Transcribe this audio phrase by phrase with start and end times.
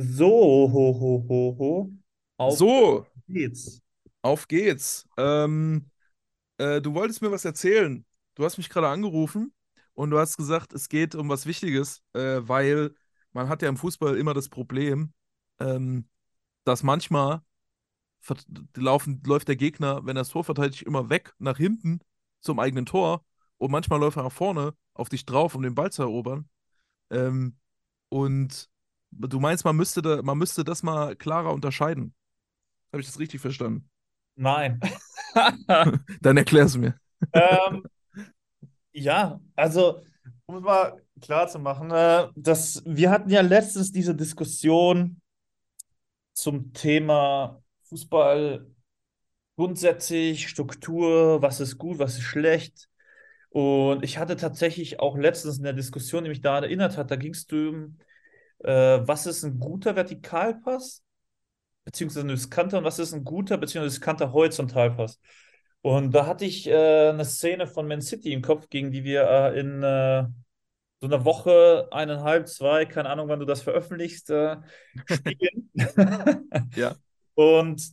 [0.00, 0.28] So,
[0.72, 1.92] ho, ho, ho, ho.
[2.36, 3.82] Auf So, geht's.
[4.22, 5.08] auf geht's.
[5.16, 5.90] Ähm,
[6.58, 8.04] äh, du wolltest mir was erzählen.
[8.36, 9.52] Du hast mich gerade angerufen
[9.94, 12.94] und du hast gesagt, es geht um was Wichtiges, äh, weil
[13.32, 15.12] man hat ja im Fußball immer das Problem,
[15.58, 16.08] ähm,
[16.64, 17.42] dass manchmal
[18.76, 22.00] laufen, läuft der Gegner, wenn er das Tor verteidigt, immer weg nach hinten
[22.40, 23.24] zum eigenen Tor
[23.56, 26.48] und manchmal läuft er nach vorne auf dich drauf, um den Ball zu erobern.
[27.10, 27.58] Ähm,
[28.10, 28.70] und
[29.10, 32.14] du meinst, man müsste da, man müsste das mal klarer unterscheiden.
[32.92, 33.88] Habe ich das richtig verstanden?
[34.36, 34.80] Nein.
[36.20, 36.98] Dann erklär's mir.
[37.32, 37.82] Ähm,
[38.92, 40.02] ja, also,
[40.46, 45.20] um es mal klar zu machen, äh, dass wir hatten ja letztens diese Diskussion
[46.32, 48.66] zum Thema Fußball
[49.56, 52.88] grundsätzlich, Struktur, was ist gut, was ist schlecht.
[53.50, 57.16] Und ich hatte tatsächlich auch letztens in der Diskussion, die mich daran erinnert hat, da
[57.16, 57.98] ging es um,
[58.60, 61.02] äh, was ist ein guter Vertikalpass,
[61.84, 65.20] beziehungsweise ein riskanter und was ist ein guter, beziehungsweise riskanter Horizontalpass.
[65.82, 69.22] Und da hatte ich äh, eine Szene von Man City im Kopf, gegen die wir
[69.28, 70.24] äh, in äh,
[71.00, 74.56] so einer Woche, eineinhalb, zwei, keine Ahnung, wann du das veröffentlichst, äh,
[75.06, 75.70] spielen.
[76.74, 76.96] Ja.
[77.34, 77.92] Und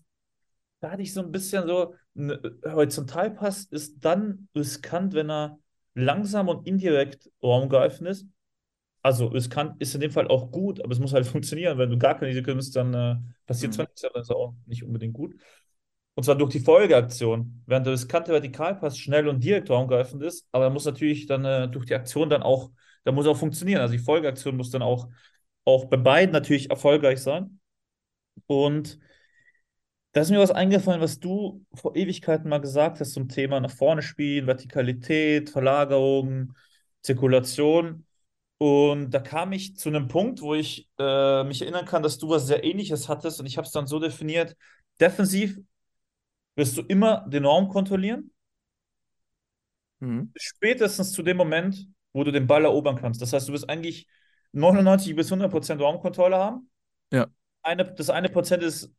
[0.80, 5.59] da hatte ich so ein bisschen so, ein Horizontalpass ist dann riskant, wenn er
[5.94, 8.28] langsam und indirekt raumgreifend ist.
[9.06, 11.78] Also riskant ist in dem Fall auch gut, aber es muss halt funktionieren.
[11.78, 13.75] Wenn du gar keine Risiko nimmst, dann äh, passiert Mhm.
[13.75, 15.36] zwar nichts, aber das ist auch nicht unbedingt gut.
[16.16, 17.64] Und zwar durch die Folgeaktion.
[17.67, 21.67] Während der riskante Vertikalpass schnell und direkt raumgreifend ist, aber er muss natürlich dann äh,
[21.70, 22.72] durch die Aktion dann auch,
[23.03, 23.81] da muss auch funktionieren.
[23.81, 25.09] Also die Folgeaktion muss dann auch,
[25.66, 27.59] auch bei beiden natürlich erfolgreich sein.
[28.47, 29.00] Und
[30.14, 33.72] da ist mir was eingefallen, was du vor Ewigkeiten mal gesagt hast zum Thema nach
[33.72, 36.53] vorne spielen, Vertikalität, Verlagerung,
[37.02, 38.05] Zirkulation.
[38.58, 42.30] Und da kam ich zu einem Punkt, wo ich äh, mich erinnern kann, dass du
[42.30, 43.39] was sehr Ähnliches hattest.
[43.39, 44.56] Und ich habe es dann so definiert:
[45.00, 45.58] Defensiv
[46.56, 48.31] wirst du immer den Raum kontrollieren,
[50.00, 50.31] Mhm.
[50.35, 53.22] spätestens zu dem Moment, wo du den Ball erobern kannst.
[53.22, 54.07] Das heißt, du wirst eigentlich
[54.52, 56.69] 99 bis 100 Prozent Raumkontrolle haben.
[57.12, 57.28] Ja.
[57.62, 58.94] Eine, das eine Prozent ist,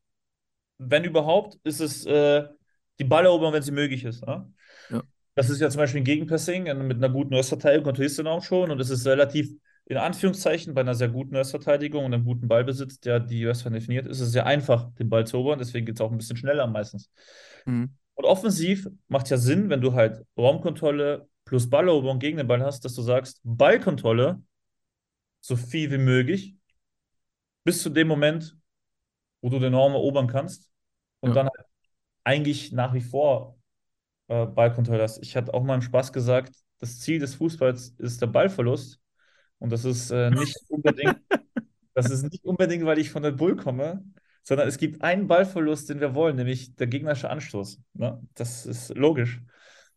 [0.79, 2.47] wenn überhaupt, ist es äh,
[2.99, 4.25] die Balleroberung, wenn sie möglich ist.
[4.27, 4.53] Ne?
[5.37, 8.29] Das ist ja zum Beispiel ein Gegenpressing äh, mit einer guten Nurse-Verteidigung kontrollierst du den
[8.29, 9.53] Raum schon und es ist relativ,
[9.85, 14.07] in Anführungszeichen, bei einer sehr guten Nurse-Verteidigung und einem guten Ballbesitz, der die Nurse definiert,
[14.07, 16.67] ist es sehr einfach, den Ball zu erobern, deswegen geht es auch ein bisschen schneller
[16.67, 17.11] meistens.
[17.67, 17.97] Mhm.
[18.15, 22.85] Und offensiv macht ja Sinn, wenn du halt Raumkontrolle plus Balleroberung gegen den Ball hast,
[22.85, 24.43] dass du sagst, Ballkontrolle
[25.41, 26.57] so viel wie möglich
[27.65, 28.57] bis zu dem Moment,
[29.43, 30.71] wo du den Raum erobern kannst
[31.21, 31.37] und Ja.
[31.37, 31.67] dann halt
[32.25, 33.56] eigentlich nach wie vor
[34.29, 35.23] äh, Ballkontrolle hast.
[35.23, 39.01] Ich hatte auch mal im Spaß gesagt, das Ziel des Fußballs ist der Ballverlust
[39.59, 41.17] und das ist äh, nicht unbedingt,
[41.95, 44.05] das ist nicht unbedingt, weil ich von der Bull komme,
[44.43, 47.81] sondern es gibt einen Ballverlust, den wir wollen, nämlich der gegnerische Anstoß.
[47.95, 48.23] Ne?
[48.35, 49.43] Das ist logisch.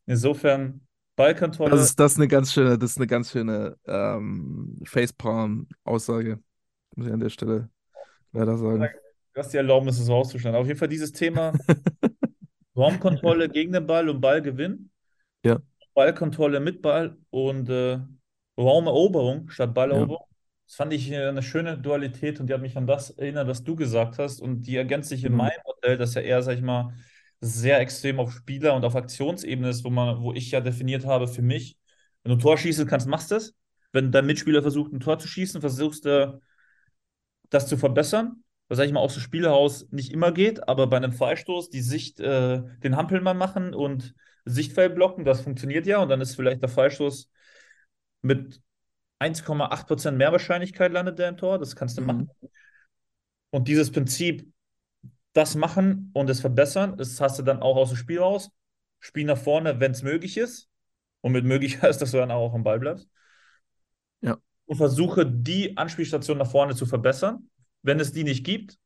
[0.06, 0.82] Insofern
[1.16, 1.72] Ballkontrolle.
[1.72, 6.40] Das ist, das ist eine ganz schöne, das ist eine ganz schöne ähm, Facepalm-Aussage.
[6.96, 7.70] Muss ich an der Stelle
[8.32, 8.88] leider sagen.
[9.34, 10.60] Du hast die Erlaubnis, es so auszuschneiden.
[10.60, 11.54] Auf jeden Fall dieses Thema
[12.80, 14.90] Raumkontrolle gegen den Ball und Ballgewinn.
[15.44, 15.60] Ja.
[15.94, 18.00] Ballkontrolle mit Ball und äh,
[18.58, 20.26] Raumeroberung statt Balleroberung.
[20.68, 23.64] Das fand ich äh, eine schöne Dualität und die hat mich an das erinnert, was
[23.64, 24.42] du gesagt hast.
[24.42, 25.38] Und die ergänzt sich in Mhm.
[25.38, 26.94] meinem Modell, das ja eher, sag ich mal,
[27.42, 31.28] sehr extrem auf Spieler- und auf Aktionsebene ist, wo man, wo ich ja definiert habe
[31.28, 31.78] für mich,
[32.24, 33.56] wenn du ein Tor schießen kannst, machst du es.
[33.92, 36.40] Wenn dein Mitspieler versucht, ein Tor zu schießen, versuchst du
[37.50, 38.44] das zu verbessern.
[38.70, 41.82] Was, sag ich mal, auch so Spielhaus nicht immer geht, aber bei einem Freistoß die
[41.82, 44.16] Sicht, äh, den Hampelmann machen und
[44.46, 46.00] Sichtfeld blocken, das funktioniert ja.
[46.00, 47.30] Und dann ist vielleicht der Freistoß
[48.22, 48.62] mit
[49.20, 51.60] 1,8% mehr Wahrscheinlichkeit landet der im Tor.
[51.60, 52.30] Das kannst du machen.
[52.42, 52.50] Mhm.
[53.52, 54.52] Und dieses Prinzip,
[55.34, 58.50] das machen und es verbessern, das hast du dann auch aus dem Spiel raus.
[59.00, 60.70] Spiel nach vorne, wenn es möglich ist.
[61.22, 63.08] Und mit möglich heißt, dass du dann auch am Ball bleibst.
[64.22, 64.38] Ja.
[64.66, 67.50] Und versuche, die Anspielstation nach vorne zu verbessern.
[67.82, 68.78] Wenn es die nicht gibt,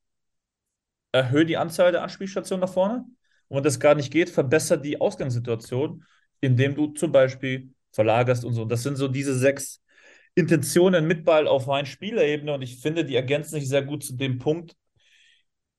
[1.12, 3.06] erhöhe die Anzahl der Anspielstationen nach vorne.
[3.48, 6.04] Und wenn das gar nicht geht, verbessere die Ausgangssituation,
[6.42, 8.66] indem du zum Beispiel verlagerst und so.
[8.66, 9.82] Das sind so diese sechs
[10.36, 14.16] Intentionen mit Ball auf rein Spielerebene und ich finde, die ergänzen sich sehr gut zu
[14.16, 14.76] dem Punkt.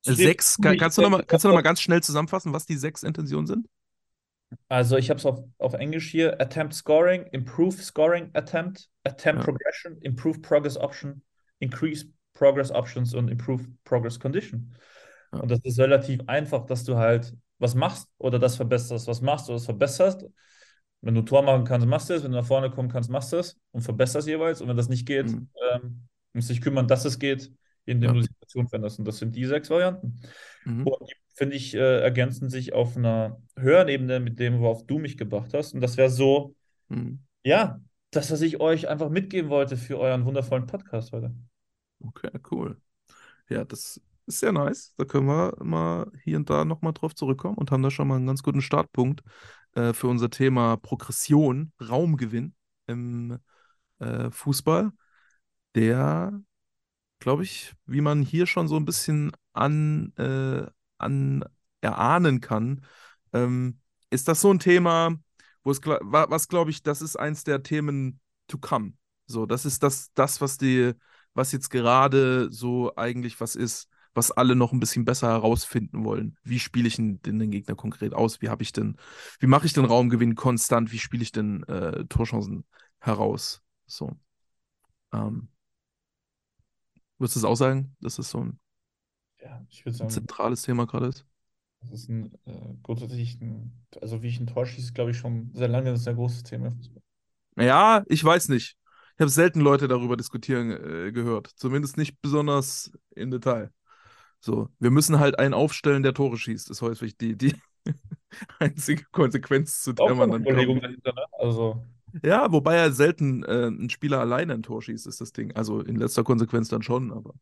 [0.03, 2.67] zu Sechs, kann, kannst du noch mal, kannst du noch mal ganz schnell zusammenfassen, was
[2.67, 3.67] die sechs Intentionen sind?
[4.69, 6.41] Also ich habe es auf, auf Englisch hier.
[6.41, 9.45] Attempt Scoring, Improve Scoring Attempt, Attempt Ja.
[9.45, 11.23] Progression, Improve Progress Option,
[11.59, 14.75] Increase Progress Options und Improve Progress Condition.
[15.33, 15.41] Ja.
[15.41, 19.49] Und das ist relativ einfach, dass du halt was machst oder das verbesserst, was machst
[19.49, 20.27] oder das verbesserst.
[21.01, 22.25] Wenn du Tor machen kannst, machst du es.
[22.25, 24.61] Wenn du nach vorne kommen kannst, machst du es und verbesserst jeweils.
[24.61, 25.49] Und wenn das nicht geht, Mhm.
[25.73, 27.53] ähm, musst du dich kümmern, dass es geht,
[27.85, 28.15] in dem Ja.
[28.15, 28.99] du die Situation veränderst.
[28.99, 30.19] Und das sind die sechs Varianten.
[30.65, 30.87] Mhm.
[30.87, 34.99] Und die, finde ich, äh, ergänzen sich auf einer höheren Ebene mit dem, worauf du
[34.99, 35.75] mich gebracht hast.
[35.75, 36.55] Und das wäre so,
[36.89, 37.21] Mhm.
[37.45, 37.81] ja,
[38.11, 41.35] das, was ich euch einfach mitgeben wollte für euren wundervollen Podcast heute.
[42.07, 42.77] Okay, cool.
[43.51, 44.95] Ja, das ist sehr nice.
[44.99, 48.17] Da können wir mal hier und da nochmal drauf zurückkommen und haben da schon mal
[48.17, 49.23] einen ganz guten Startpunkt
[49.75, 52.55] äh, für unser Thema Progression, Raumgewinn
[52.87, 53.39] im
[54.01, 54.93] äh, Fußball,
[55.75, 56.41] der,
[57.21, 60.67] glaube ich, wie man hier schon so ein bisschen an, äh,
[60.99, 61.45] an
[61.81, 62.85] erahnen kann,
[63.33, 63.81] ähm,
[64.11, 65.17] ist das so ein Thema,
[65.65, 68.95] wo es, was glaube ich, das ist eins der Themen to come.
[69.27, 70.93] So, das ist das, das, was die,
[71.35, 76.37] was jetzt gerade so eigentlich was ist, was alle noch ein bisschen besser herausfinden wollen.
[76.45, 78.41] Wie spiele ich denn den, Gegner konkret aus?
[78.43, 78.97] Wie habe ich denn,
[79.41, 80.93] wie mache ich den Raumgewinn konstant?
[80.93, 82.65] Wie spiele ich denn äh, Torchancen
[83.01, 83.63] heraus?
[83.87, 84.13] So.
[85.13, 85.49] Ähm,
[87.19, 88.59] würdest du es auch sagen, dass das so ein
[89.41, 91.27] Ja, sagen, zentrales Thema gerade ist?
[91.83, 95.51] das ist ein äh, grundsätzlich ein, also wie ich ein Tor schieße, glaube ich, schon
[95.55, 96.73] sehr lange ein sehr großes Thema.
[97.57, 98.77] Ja, ich weiß nicht.
[99.17, 101.49] Ich habe selten Leute darüber diskutieren äh, gehört.
[101.57, 103.71] Zumindest nicht besonders in Detail.
[104.41, 106.71] So, wir müssen halt einen aufstellen, der Tore schießt.
[106.71, 107.55] Ist häufig die, die
[108.61, 110.83] einzige Konsequenz, zu der Auch man dann kommt.
[110.83, 111.25] dahinter, ne?
[111.33, 111.83] Also,
[112.23, 115.53] Ja, wobei ja selten äh, ein Spieler alleine ein Tor schießt, ist das Ding.
[115.57, 117.35] Also in letzter Konsequenz dann schon, aber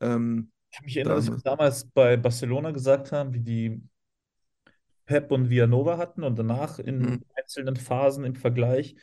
[0.00, 3.82] ähm, ich mich erinnern, dass da, wir damals bei Barcelona gesagt haben, wie die
[5.06, 8.96] Pep und Villanova hatten und danach in mh, einzelnen Phasen im Vergleich,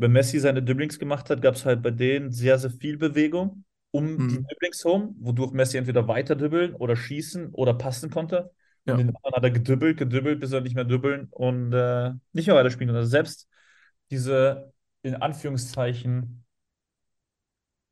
[0.00, 3.64] wenn Messi seine Dribblings gemacht hat, gab es halt bei denen sehr, sehr viel Bewegung
[3.92, 8.50] um die mh, Dribblings herum, wodurch Messi entweder weiter dribbeln oder schießen oder passen konnte.
[8.86, 8.96] Und ja.
[8.98, 12.56] den anderen hat er gedribbelt, gedribbelt, bis er nicht mehr dribbeln und äh, nicht mehr
[12.56, 12.94] weiterspielen.
[12.94, 13.48] Also selbst
[14.10, 16.44] diese, in Anführungszeichen,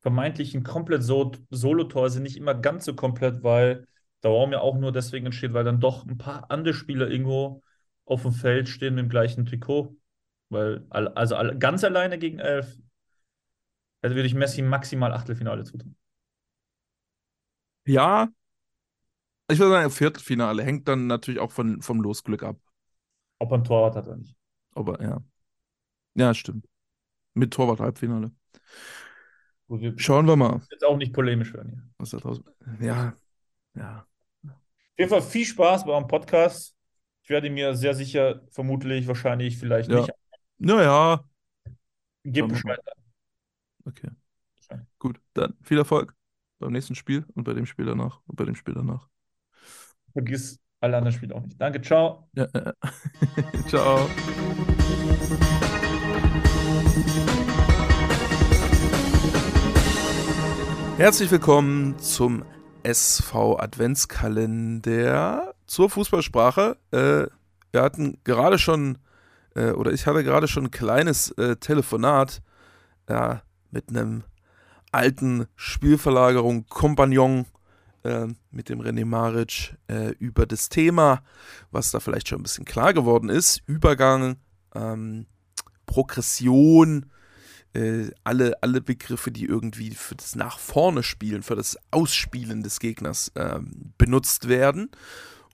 [0.01, 3.85] vermeintlichen komplett so Solo-Tor sind nicht immer ganz so komplett, weil
[4.23, 7.61] der Raum ja auch nur deswegen entsteht, weil dann doch ein paar andere Spieler irgendwo
[8.05, 9.95] auf dem Feld stehen mit dem gleichen Trikot.
[10.49, 12.77] Weil, also ganz alleine gegen elf,
[14.01, 15.95] da würde ich Messi maximal Achtelfinale zutun.
[17.85, 18.29] Ja,
[19.51, 22.57] ich würde sagen, Viertelfinale hängt dann natürlich auch von, vom Losglück ab.
[23.39, 24.35] Ob er ein Torwart hat oder nicht.
[24.73, 25.21] Aber ja.
[26.15, 26.67] Ja, stimmt.
[27.35, 28.31] Mit Torwart Halbfinale.
[29.69, 31.83] Wir Schauen wir mal, jetzt auch nicht polemisch werden hier.
[31.97, 32.43] was da draußen.
[32.79, 33.13] Ja,
[33.75, 34.07] ja.
[34.93, 36.75] Auf jeden Fall viel Spaß bei eurem Podcast.
[37.23, 39.95] Ich werde mir sehr sicher, vermutlich, wahrscheinlich, vielleicht Ja.
[39.95, 40.13] nicht.
[40.61, 41.23] Naja.
[42.25, 42.47] Mal.
[42.47, 42.79] Bescheid.
[43.85, 44.09] Okay.
[44.99, 46.13] Gut, dann viel Erfolg
[46.59, 49.07] beim nächsten Spiel und bei dem Spiel danach und bei dem Spiel danach.
[50.11, 51.59] Vergiss alle anderen Spiele auch nicht.
[51.61, 52.29] Danke, ciao.
[52.35, 52.73] Ja, äh,
[53.67, 54.09] ciao.
[60.97, 62.43] Herzlich willkommen zum
[62.83, 66.75] SV Adventskalender zur Fußballsprache.
[66.91, 67.27] Äh,
[67.71, 68.97] wir hatten gerade schon,
[69.59, 72.41] äh, oder ich hatte gerade schon ein kleines äh, Telefonat
[73.09, 73.41] ja,
[73.71, 74.23] mit einem
[74.91, 77.45] alten Spielverlagerung Kompagnon
[78.03, 81.21] äh, mit dem René Maric äh, über das Thema,
[81.71, 83.61] was da vielleicht schon ein bisschen klar geworden ist.
[83.67, 84.37] Übergang,
[84.73, 85.25] ähm,
[85.85, 87.07] Progression,
[87.73, 92.79] äh, alle, alle Begriffe, die irgendwie für das nach vorne spielen, für das Ausspielen des
[92.79, 94.91] Gegners ähm, benutzt werden.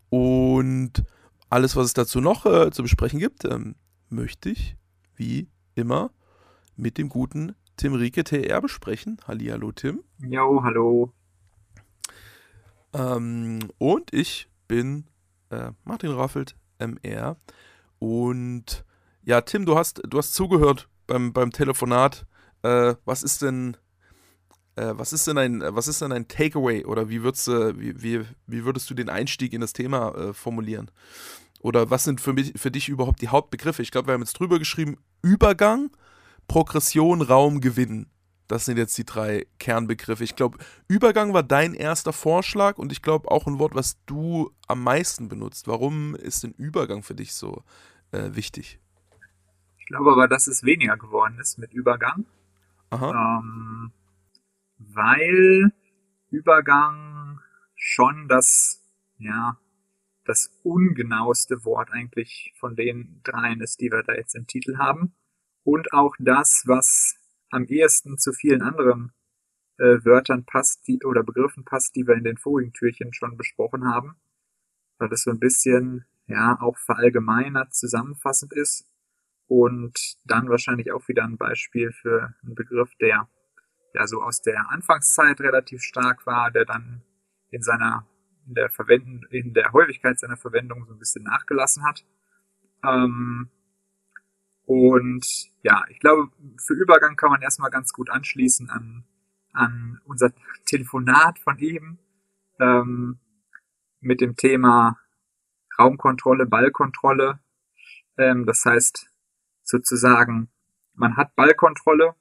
[0.10, 1.04] Und
[1.50, 3.76] alles, was es dazu noch äh, zu besprechen gibt, ähm,
[4.10, 4.76] möchte ich,
[5.16, 6.12] wie immer,
[6.76, 9.18] mit dem guten Tim Rieke TR besprechen.
[9.28, 10.04] Hallihallo, Tim.
[10.20, 11.14] Jo, hallo.
[12.94, 15.06] Ähm, und ich bin
[15.50, 17.38] äh, Martin Raffelt, MR.
[18.00, 18.86] Und
[19.24, 22.26] ja, Tim, du hast, du hast zugehört beim, beim Telefonat.
[22.64, 23.76] Äh, was ist denn,
[24.76, 26.86] äh, was ist denn ein, was ist denn ein Takeaway?
[26.86, 30.34] Oder wie würdest, du- wie, wie, wie würdest du den Einstieg in das Thema äh,
[30.34, 30.90] formulieren?
[31.66, 33.82] Oder was sind für, mich, für dich überhaupt die Hauptbegriffe?
[33.82, 35.90] Ich glaube, wir haben jetzt drüber geschrieben: Übergang,
[36.48, 38.06] Progression, Raum, Gewinn.
[38.48, 40.24] Das sind jetzt die drei Kernbegriffe.
[40.24, 44.52] Ich glaube, Übergang war dein erster Vorschlag und ich glaube auch ein Wort, was du
[44.68, 45.68] am meisten benutzt.
[45.68, 47.64] Warum ist denn Übergang für dich so
[48.12, 48.80] äh, wichtig?
[49.80, 52.26] Ich glaube aber, dass es weniger geworden ist mit Übergang,
[52.92, 53.40] Aha.
[53.40, 53.92] ähm,
[54.78, 55.72] weil
[56.30, 57.40] Übergang
[57.76, 58.84] schon das,
[59.18, 59.58] ja,
[60.26, 65.16] das ungenaueste Wort eigentlich von den dreien ist, die wir da jetzt im Titel haben.
[65.64, 67.16] Und auch das, was
[67.52, 69.14] am ehesten zu vielen anderen
[69.78, 73.86] äh, Wörtern passt, die, oder Begriffen passt, die wir in den vorigen Türchen schon besprochen
[73.86, 74.16] haben.
[74.98, 78.86] Weil das so ein bisschen, ja, auch verallgemeinert zusammenfassend ist
[79.48, 83.30] und dann wahrscheinlich auch wieder ein Beispiel für einen Begriff, der
[83.94, 87.02] ja so aus der Anfangszeit relativ stark war, der dann
[87.50, 88.08] in seiner
[88.48, 92.06] in der Verwenden, in der Häufigkeit seiner Verwendung so ein bisschen nachgelassen hat.
[92.84, 93.50] Ähm,
[94.66, 95.26] und
[95.62, 99.06] ja, ich glaube, für Übergang kann man erstmal ganz gut anschließen an,
[99.54, 100.32] an unser
[100.66, 102.00] Telefonat von eben
[102.60, 103.20] ähm,
[104.00, 105.00] mit dem Thema
[105.78, 107.40] Raumkontrolle, Ballkontrolle.
[108.18, 109.08] Ähm, das heißt
[109.64, 110.50] sozusagen,
[110.94, 112.16] man hat Ballkontrolle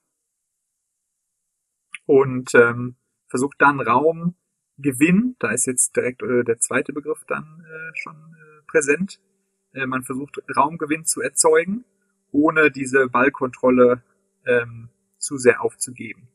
[2.06, 2.96] und ähm,
[3.28, 3.80] versucht dann
[4.78, 9.20] Raumgewinn, da ist jetzt direkt äh, der zweite Begriff dann äh, schon äh, präsent,
[9.72, 11.84] äh, man versucht Raumgewinn zu erzeugen,
[12.32, 14.02] ohne diese Ballkontrolle
[14.46, 14.88] ähm,
[15.18, 16.28] zu sehr aufzugeben.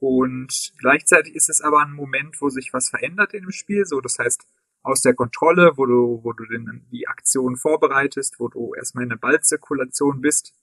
[0.00, 3.84] Und gleichzeitig ist es aber ein Moment, wo sich was verändert in dem Spiel.
[3.84, 4.46] So, das heißt,
[4.82, 9.10] aus der Kontrolle, wo du, wo du den, die Aktion vorbereitest, wo du erstmal in
[9.10, 10.54] der Ballzirkulation bist,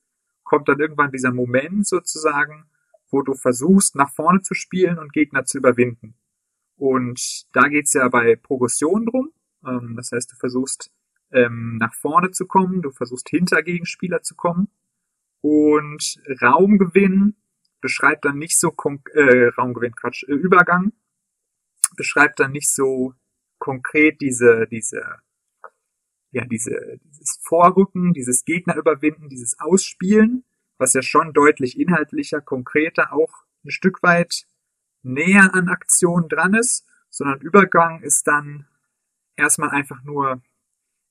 [0.43, 2.65] kommt dann irgendwann dieser Moment sozusagen,
[3.09, 6.15] wo du versuchst, nach vorne zu spielen und Gegner zu überwinden.
[6.77, 9.31] Und da geht's ja bei Progression drum.
[9.65, 10.91] Ähm, das heißt, du versuchst
[11.31, 14.69] ähm, nach vorne zu kommen, du versuchst hinter Gegenspieler zu kommen.
[15.41, 17.35] Und Raumgewinn
[17.81, 18.73] beschreibt dann nicht so
[19.13, 20.91] äh, Raumgewinn, Quatsch, äh, Übergang
[21.95, 23.13] beschreibt dann nicht so
[23.57, 25.03] konkret diese, diese,
[26.31, 30.43] ja, diese, dieses Vorrücken, dieses Gegner überwinden, dieses Ausspielen,
[30.77, 34.45] was ja schon deutlich inhaltlicher, konkreter, auch ein Stück weit
[35.05, 38.67] näher an Aktionen dran ist, sondern Übergang ist dann
[39.35, 40.41] erstmal einfach nur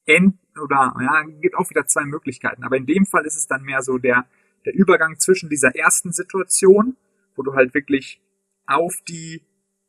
[0.06, 2.64] end oder ja, gibt auch wieder zwei Möglichkeiten.
[2.64, 4.26] Aber in dem Fall ist es dann mehr so der,
[4.64, 6.96] der Übergang zwischen dieser ersten Situation,
[7.36, 8.20] wo du halt wirklich
[8.66, 9.42] auf die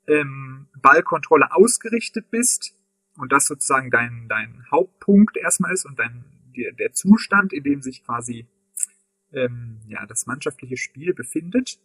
[0.07, 2.75] ähm, Ballkontrolle ausgerichtet bist
[3.17, 7.81] und das sozusagen dein, dein Hauptpunkt erstmal ist und dein, der, der Zustand, in dem
[7.81, 8.47] sich quasi
[9.33, 11.79] ähm, ja, das mannschaftliche Spiel befindet.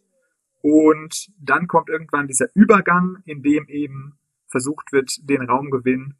[0.61, 6.15] Und dann kommt irgendwann dieser Übergang, in dem eben versucht wird, den Raumgewinn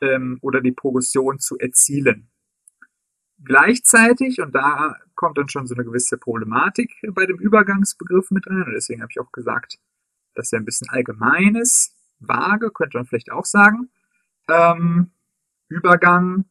[0.00, 2.30] ähm, oder die Progression zu erzielen.
[3.42, 8.62] Gleichzeitig, und da kommt dann schon so eine gewisse Problematik bei dem Übergangsbegriff mit rein,
[8.62, 9.78] und deswegen habe ich auch gesagt,
[10.34, 13.90] dass er ein bisschen allgemein ist, vage, könnte man vielleicht auch sagen.
[14.48, 15.10] Ähm,
[15.68, 16.44] Übergang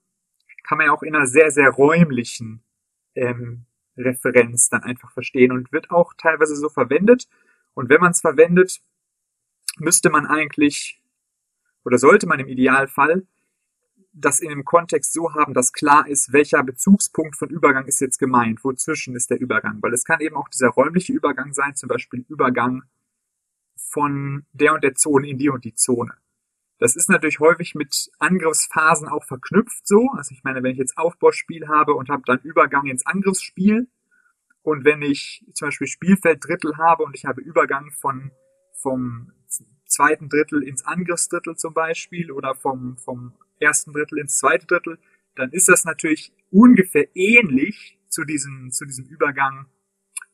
[0.64, 2.64] kann man ja auch in einer sehr, sehr räumlichen
[3.16, 3.66] ähm,
[3.98, 7.28] Referenz dann einfach verstehen und wird auch teilweise so verwendet.
[7.74, 8.82] Und wenn man es verwendet,
[9.78, 11.02] müsste man eigentlich
[11.86, 13.26] oder sollte man im Idealfall
[14.14, 18.20] das in einem Kontext so haben, dass klar ist, welcher Bezugspunkt von Übergang ist jetzt
[18.20, 19.82] gemeint, wozwischen ist der Übergang.
[19.82, 22.84] Weil es kann eben auch dieser räumliche Übergang sein, zum Beispiel Übergang
[23.76, 26.14] von der und der Zone in die und die Zone.
[26.80, 30.10] Das ist natürlich häufig mit Angriffsphasen auch verknüpft so.
[30.18, 33.88] Also ich meine, wenn ich jetzt Aufbauspiel habe und habe dann Übergang ins Angriffsspiel
[34.64, 38.32] und wenn ich zum Beispiel Spielfelddrittel habe und ich habe Übergang von
[38.74, 39.32] vom
[39.86, 44.98] zweiten Drittel ins Angriffsdrittel zum Beispiel oder vom, vom ersten Drittel ins zweite Drittel,
[45.36, 49.68] dann ist das natürlich ungefähr ähnlich zu diesem, zu diesem Übergang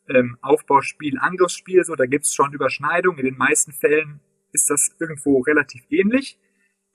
[0.10, 3.19] ähm, Aufbauspiel, Angriffsspiel, so, da gibt's schon Überschneidungen.
[3.19, 4.19] In den meisten Fällen
[4.51, 6.39] ist das irgendwo relativ ähnlich.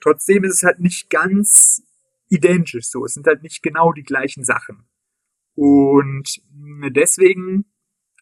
[0.01, 1.83] Trotzdem ist es halt nicht ganz
[2.29, 3.05] identisch so.
[3.05, 4.85] Es sind halt nicht genau die gleichen Sachen.
[5.55, 6.43] Und
[6.91, 7.65] deswegen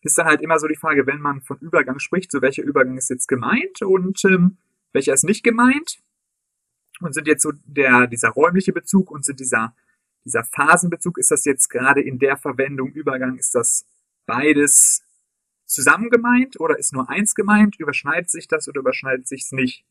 [0.03, 2.97] ist dann halt immer so die Frage, wenn man von Übergang spricht, so welcher Übergang
[2.99, 4.59] ist jetzt gemeint und ähm,
[4.93, 5.99] welcher ist nicht gemeint.
[7.01, 9.75] Und sind jetzt so der, dieser räumliche Bezug und sind dieser,
[10.25, 13.87] dieser Phasenbezug, ist das jetzt gerade in der Verwendung Übergang, ist das
[14.27, 15.03] beides
[15.73, 17.77] zusammen gemeint oder ist nur eins gemeint?
[17.79, 19.85] Überschneidet sich das oder überschneidet sich es nicht?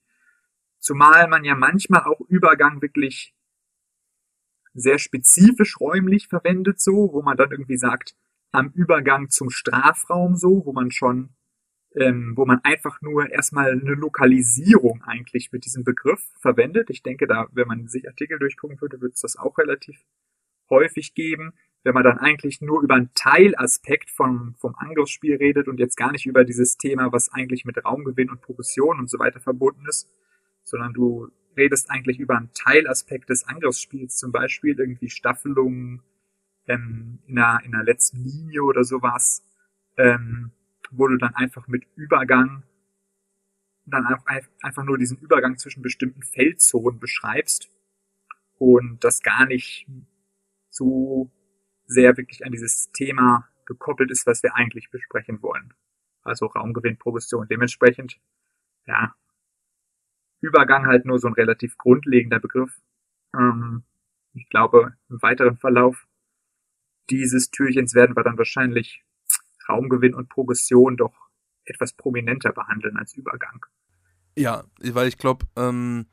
[0.79, 3.35] Zumal man ja manchmal auch Übergang wirklich
[4.73, 8.15] sehr spezifisch räumlich verwendet, so, wo man dann irgendwie sagt,
[8.51, 11.35] am Übergang zum Strafraum so, wo man schon,
[11.95, 16.89] ähm, wo man einfach nur erstmal eine Lokalisierung eigentlich mit diesem Begriff verwendet.
[16.89, 19.99] Ich denke, da, wenn man sich Artikel durchgucken würde, würde es das auch relativ
[20.69, 25.79] häufig geben wenn man dann eigentlich nur über einen Teilaspekt vom, vom Angriffsspiel redet und
[25.79, 29.39] jetzt gar nicht über dieses Thema, was eigentlich mit Raumgewinn und Progression und so weiter
[29.39, 30.07] verbunden ist,
[30.63, 36.01] sondern du redest eigentlich über einen Teilaspekt des Angriffsspiels, zum Beispiel irgendwie Staffelungen
[36.67, 39.43] ähm, in, einer, in einer letzten Linie oder sowas,
[39.97, 40.51] ähm,
[40.91, 42.63] wo du dann einfach mit Übergang
[43.85, 44.05] dann
[44.61, 47.71] einfach nur diesen Übergang zwischen bestimmten Feldzonen beschreibst
[48.57, 49.87] und das gar nicht
[50.69, 51.31] so
[51.91, 55.73] sehr wirklich an dieses Thema gekoppelt ist, was wir eigentlich besprechen wollen.
[56.23, 57.47] Also Raumgewinn, Progression.
[57.47, 58.19] Dementsprechend,
[58.85, 59.15] ja,
[60.39, 62.81] Übergang halt nur so ein relativ grundlegender Begriff.
[63.35, 63.83] Ähm,
[64.33, 66.07] ich glaube, im weiteren Verlauf
[67.09, 69.03] dieses Türchens werden wir dann wahrscheinlich
[69.69, 71.29] Raumgewinn und Progression doch
[71.65, 73.65] etwas prominenter behandeln als Übergang.
[74.35, 76.07] Ja, weil ich glaube, ähm,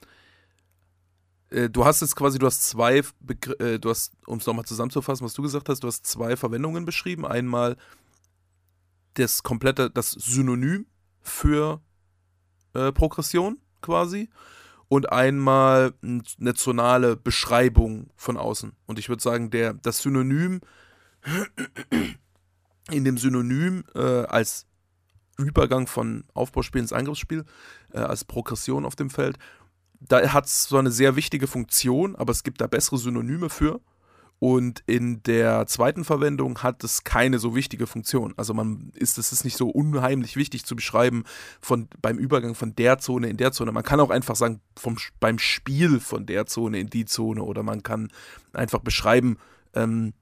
[1.50, 4.64] äh, du hast jetzt quasi, du hast zwei, Begr äh, du hast, um es nochmal
[4.64, 7.26] zusammenzufassen, was du gesagt hast, du hast zwei Verwendungen beschrieben.
[7.26, 7.76] Einmal
[9.14, 10.86] das komplette, das Synonym
[11.20, 11.80] für
[12.74, 14.28] äh, Progression quasi
[14.88, 18.72] und einmal eine zonale Beschreibung von außen.
[18.86, 20.60] Und ich würde sagen, der, das Synonym
[22.90, 24.66] in dem Synonym äh, als
[25.36, 27.44] Übergang von Aufbauspiel ins Angriffsspiel,
[27.92, 29.38] äh, als Progression auf dem Feld,
[30.00, 33.80] da hat es so eine sehr wichtige Funktion, aber es gibt da bessere Synonyme für.
[34.40, 38.34] Und in der zweiten Verwendung hat es keine so wichtige Funktion.
[38.36, 41.24] Also man ist, es ist nicht so unheimlich wichtig zu beschreiben
[41.60, 43.72] von, beim Übergang von der Zone in der Zone.
[43.72, 47.64] Man kann auch einfach sagen, vom, beim Spiel von der Zone in die Zone oder
[47.64, 48.12] man kann
[48.52, 49.38] einfach beschreiben,
[49.74, 50.12] ähm,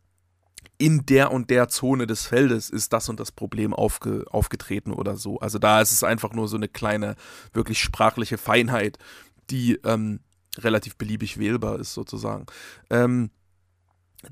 [0.79, 5.17] in der und der Zone des Feldes ist das und das Problem aufge, aufgetreten oder
[5.17, 5.39] so.
[5.41, 7.17] Also da ist es einfach nur so eine kleine,
[7.53, 8.99] wirklich sprachliche Feinheit,
[9.51, 10.21] die ähm,
[10.59, 12.47] relativ beliebig wählbar ist sozusagen.
[12.91, 13.31] Ähm,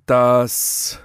[0.06, 0.98] das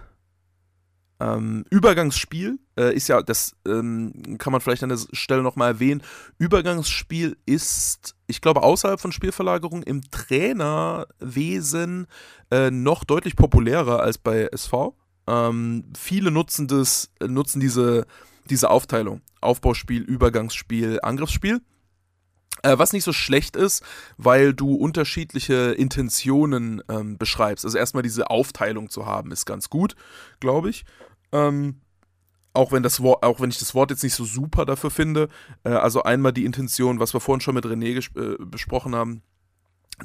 [1.20, 6.02] ähm, Übergangsspiel äh, ist ja, das ähm, kann man vielleicht an der Stelle nochmal erwähnen.
[6.38, 12.08] Übergangsspiel ist, ich glaube, außerhalb von Spielverlagerung im Trainerwesen
[12.52, 14.96] äh, noch deutlich populärer als bei SV.
[15.28, 18.06] Ähm, viele nutzen, das, nutzen diese,
[18.50, 19.22] diese Aufteilung.
[19.42, 21.62] Aufbauspiel, Übergangsspiel, Angriffsspiel.
[22.64, 23.84] Äh, was nicht so schlecht ist,
[24.18, 27.66] weil du unterschiedliche Intentionen ähm, beschreibst.
[27.66, 29.96] Also erstmal diese Aufteilung zu haben, ist ganz gut,
[30.40, 30.86] glaube ich.
[31.32, 31.82] Ähm,
[32.54, 35.30] auch wenn, das Wort, auch wenn ich das Wort jetzt nicht so super dafür finde.
[35.64, 39.22] Äh, also einmal die Intention, was wir vorhin schon mit René äh, besprochen haben,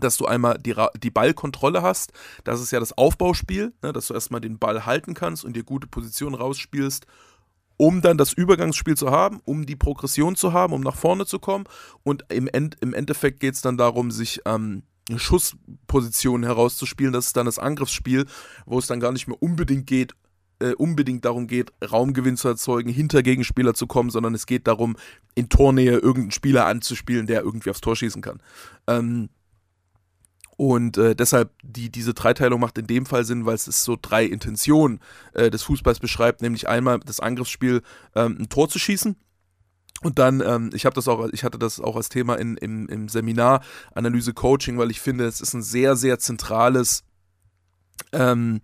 [0.00, 2.12] dass du einmal die, die Ballkontrolle hast.
[2.44, 5.64] Das ist ja das Aufbauspiel, ne, dass du erstmal den Ball halten kannst und dir
[5.64, 7.06] gute Positionen rausspielst
[7.76, 11.38] um dann das Übergangsspiel zu haben, um die Progression zu haben, um nach vorne zu
[11.38, 11.64] kommen.
[12.02, 14.82] Und im, End, im Endeffekt geht es dann darum, sich ähm,
[15.14, 17.12] Schusspositionen herauszuspielen.
[17.12, 18.26] Das ist dann das Angriffsspiel,
[18.66, 20.14] wo es dann gar nicht mehr unbedingt geht,
[20.60, 24.96] äh, unbedingt darum geht, Raumgewinn zu erzeugen, hinter Gegenspieler zu kommen, sondern es geht darum,
[25.34, 28.40] in Tornähe irgendeinen Spieler anzuspielen, der irgendwie aufs Tor schießen kann.
[28.86, 29.28] Ähm,
[30.56, 33.96] und äh, deshalb die, diese Dreiteilung macht in dem Fall Sinn, weil es ist so
[34.00, 35.00] drei Intentionen
[35.32, 37.82] äh, des Fußballs beschreibt, nämlich einmal das Angriffsspiel
[38.14, 39.16] ähm, ein Tor zu schießen.
[40.02, 42.88] Und dann, ähm, ich habe das auch, ich hatte das auch als Thema in, im,
[42.88, 43.62] im Seminar
[43.94, 47.04] Analyse Coaching, weil ich finde, es ist ein sehr, sehr zentrales,
[48.12, 48.60] ähm,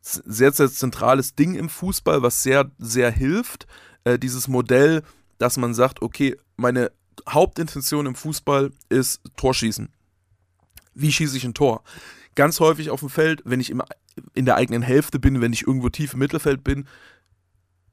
[0.00, 3.66] sehr, sehr zentrales Ding im Fußball, was sehr, sehr hilft.
[4.04, 5.02] Äh, dieses Modell,
[5.36, 6.90] dass man sagt, okay, meine
[7.28, 9.90] Hauptintention im Fußball ist Torschießen
[11.00, 11.82] wie schieße ich ein Tor?
[12.34, 13.82] Ganz häufig auf dem Feld, wenn ich im,
[14.34, 16.86] in der eigenen Hälfte bin, wenn ich irgendwo tief im Mittelfeld bin,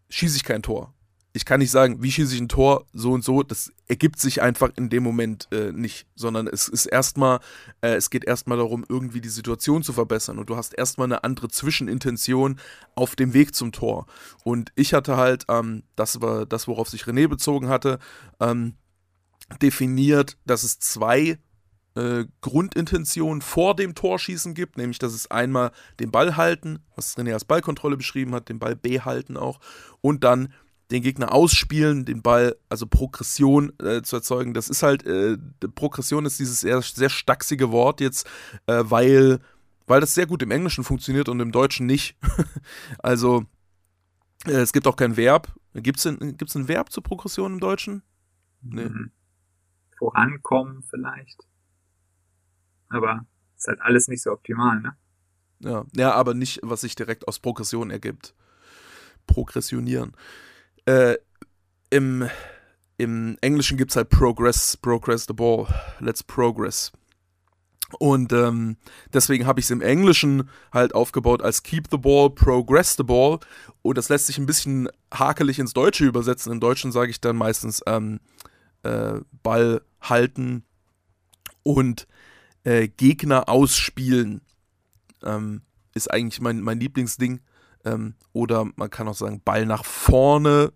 [0.10, 0.94] schieße ich kein Tor.
[1.36, 3.44] Ich kann nicht sagen, wie schieße ich ein Tor, so und so.
[3.44, 7.40] Das ergibt sich einfach in dem Moment äh, nicht, sondern es ist erstmal,
[7.82, 10.40] äh, es geht erstmal darum, irgendwie die Situation zu verbessern.
[10.40, 12.58] Und du hast erstmal eine andere Zwischenintention
[12.96, 14.06] auf dem Weg zum Tor.
[14.46, 18.00] Und ich hatte halt, ähm, das war das, worauf sich René bezogen hatte,
[18.40, 18.76] ähm,
[19.62, 21.38] definiert, dass es zwei
[21.96, 27.34] äh, Grundintention vor dem Torschießen gibt, nämlich dass es einmal den Ball halten, was René
[27.34, 29.60] als Ballkontrolle beschrieben hat, den Ball behalten auch,
[30.02, 30.54] und dann
[30.92, 34.54] den Gegner ausspielen, den Ball, also Progression äh, zu erzeugen.
[34.54, 35.38] Das ist halt, äh,
[35.74, 38.28] Progression ist dieses sehr, sehr stachsige Wort jetzt,
[38.68, 39.40] äh, weil,
[39.88, 42.18] weil das sehr gut im Englischen funktioniert und im Deutschen nicht.
[43.00, 43.46] also,
[44.46, 45.52] äh, es gibt auch kein Verb.
[45.74, 48.04] Gibt es ein, ein Verb zur Progression im Deutschen?
[48.62, 48.86] Nee.
[48.86, 49.12] Mhm.
[49.98, 51.42] Vorankommen vielleicht
[52.90, 53.26] aber
[53.58, 54.96] ist halt alles nicht so optimal, ne?
[55.60, 58.36] Ja, ja, aber nicht, was sich direkt aus Progression ergibt.
[59.26, 60.14] Progressionieren.
[60.86, 61.16] Äh,
[61.90, 62.30] im,
[62.98, 65.68] Im Englischen gibt es halt Progress, Progress the Ball,
[66.00, 66.92] Let's Progress.
[68.00, 68.78] Und ähm,
[69.14, 73.40] deswegen habe ich es im Englischen halt aufgebaut als Keep the Ball, Progress the Ball.
[73.82, 76.52] Und das lässt sich ein bisschen hakelig ins Deutsche übersetzen.
[76.52, 78.20] Im Deutschen sage ich dann meistens ähm,
[78.84, 80.64] äh, Ball halten
[81.64, 82.08] und
[82.66, 84.42] äh, Gegner ausspielen.
[85.24, 85.62] Ähm,
[85.94, 87.40] ist eigentlich mein, mein Lieblingsding.
[87.86, 90.74] Ähm, oder man kann auch sagen, Ball nach vorne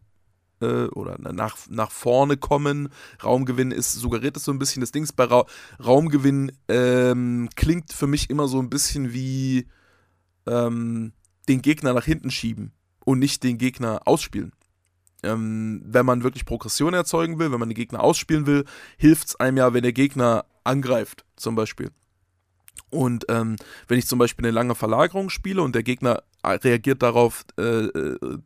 [0.62, 2.90] äh, oder nach, nach vorne kommen.
[3.24, 4.82] Raumgewinn ist, suggeriert es so ein bisschen.
[4.82, 5.46] Das Ding ist bei Ra
[5.84, 9.68] Raumgewinn ähm, klingt für mich immer so ein bisschen wie
[10.48, 11.14] ähm,
[11.48, 12.72] den Gegner nach hinten schieben
[13.04, 14.52] und nicht den Gegner ausspielen.
[15.22, 18.64] Ähm, wenn man wirklich Progression erzeugen will, wenn man den Gegner ausspielen will,
[18.98, 21.92] hilft es einem ja, wenn der Gegner angreift, zum Beispiel.
[22.90, 27.46] Und ähm, wenn ich zum Beispiel eine lange Verlagerung spiele und der Gegner reagiert darauf,
[27.58, 28.40] äh, äh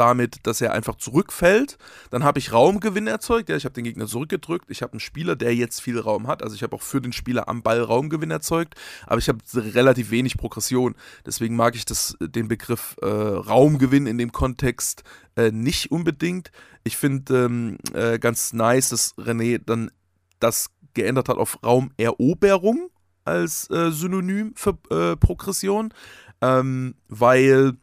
[0.00, 1.76] damit, dass er einfach zurückfällt.
[2.10, 3.50] Dann habe ich Raumgewinn erzeugt.
[3.50, 4.70] Ja, ich habe den Gegner zurückgedrückt.
[4.70, 6.42] Ich habe einen Spieler, der jetzt viel Raum hat.
[6.42, 8.76] Also ich habe auch für den Spieler am Ball Raumgewinn erzeugt.
[9.06, 10.94] Aber ich habe relativ wenig Progression.
[11.26, 15.02] Deswegen mag ich das, den Begriff äh, Raumgewinn in dem Kontext
[15.36, 16.50] äh, nicht unbedingt.
[16.82, 19.90] Ich finde ähm, äh, ganz nice, dass René dann
[20.38, 22.90] das geändert hat auf Raumeroberung
[23.24, 25.92] als äh, Synonym für äh, Progression,
[26.40, 27.74] ähm, weil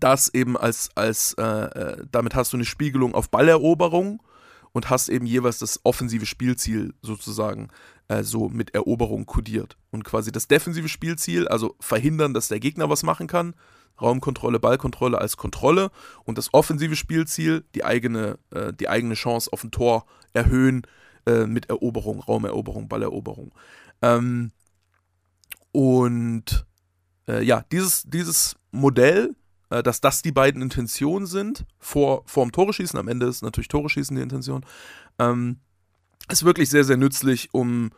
[0.00, 4.22] das eben als, als äh, äh, damit hast du eine Spiegelung auf Balleroberung
[4.72, 7.68] und hast eben jeweils das offensive Spielziel sozusagen
[8.08, 9.76] äh, so mit Eroberung kodiert.
[9.90, 13.54] Und quasi das defensive Spielziel, also verhindern, dass der Gegner was machen kann,
[14.00, 15.90] Raumkontrolle, Ballkontrolle als Kontrolle.
[16.24, 20.82] Und das offensive Spielziel, die eigene, äh, die eigene Chance auf ein Tor erhöhen
[21.26, 23.52] äh, mit Eroberung, Raumeroberung, Balleroberung.
[24.02, 24.52] Ähm,
[25.72, 26.66] und
[27.28, 29.34] äh, ja, dieses, dieses Modell
[29.74, 33.42] äh, dass das die beiden Intentionen sind, vor, vor dem Tore schießen, am Ende ist
[33.42, 34.64] natürlich Tore schießen die Intention,
[35.18, 35.58] ähm,
[36.28, 37.90] ist wirklich sehr, sehr nützlich, um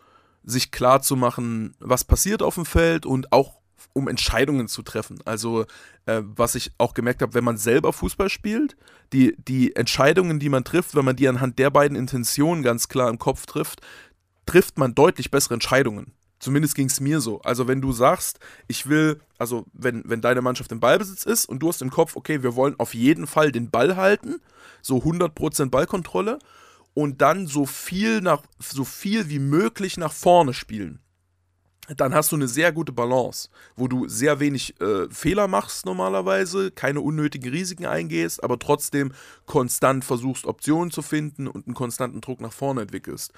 [0.42, 3.60] sich klar zu machen, was passiert auf dem Feld und auch
[3.92, 5.18] um Entscheidungen zu treffen.
[5.24, 5.64] Also,
[6.06, 8.76] äh, was ich auch gemerkt habe, wenn man selber Fußball spielt,
[9.12, 13.10] die, die Entscheidungen, die man trifft, wenn man die anhand der beiden Intentionen ganz klar
[13.10, 13.80] im Kopf trifft,
[14.46, 16.12] trifft man deutlich bessere Entscheidungen.
[16.38, 17.40] Zumindest ging es mir so.
[17.40, 21.60] Also wenn du sagst, ich will, also wenn, wenn deine Mannschaft im Ballbesitz ist und
[21.60, 24.40] du hast im Kopf, okay, wir wollen auf jeden Fall den Ball halten,
[24.82, 26.38] so 100% Ballkontrolle
[26.94, 31.00] und dann so viel, nach, so viel wie möglich nach vorne spielen,
[31.94, 36.70] dann hast du eine sehr gute Balance, wo du sehr wenig äh, Fehler machst normalerweise,
[36.70, 39.12] keine unnötigen Risiken eingehst, aber trotzdem
[39.46, 43.32] konstant versuchst, Optionen zu finden und einen konstanten Druck nach vorne entwickelst.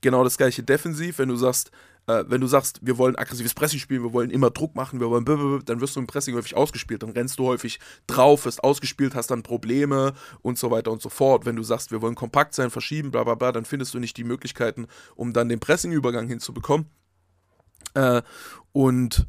[0.00, 1.70] Genau das gleiche defensiv, wenn du sagst,
[2.06, 5.10] äh, wenn du sagst, wir wollen aggressives Pressing spielen, wir wollen immer Druck machen, wir
[5.10, 7.78] wollen blablabla, dann wirst du im Pressing häufig ausgespielt, dann rennst du häufig
[8.08, 11.46] drauf, wirst ausgespielt, hast dann Probleme und so weiter und so fort.
[11.46, 14.16] Wenn du sagst, wir wollen kompakt sein, verschieben, bla bla bla, dann findest du nicht
[14.16, 16.86] die Möglichkeiten, um dann den Pressing-Übergang hinzubekommen.
[17.94, 18.22] Äh,
[18.72, 19.26] und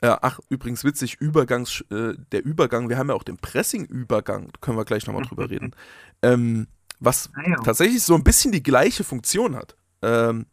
[0.00, 4.76] äh, ach, übrigens witzig, Übergangs, äh, der Übergang, wir haben ja auch den Pressing-Übergang, können
[4.76, 5.74] wir gleich nochmal drüber reden,
[6.22, 6.66] ähm,
[7.00, 7.56] was ah, ja.
[7.62, 9.76] tatsächlich so ein bisschen die gleiche Funktion hat.
[10.02, 10.46] Ähm,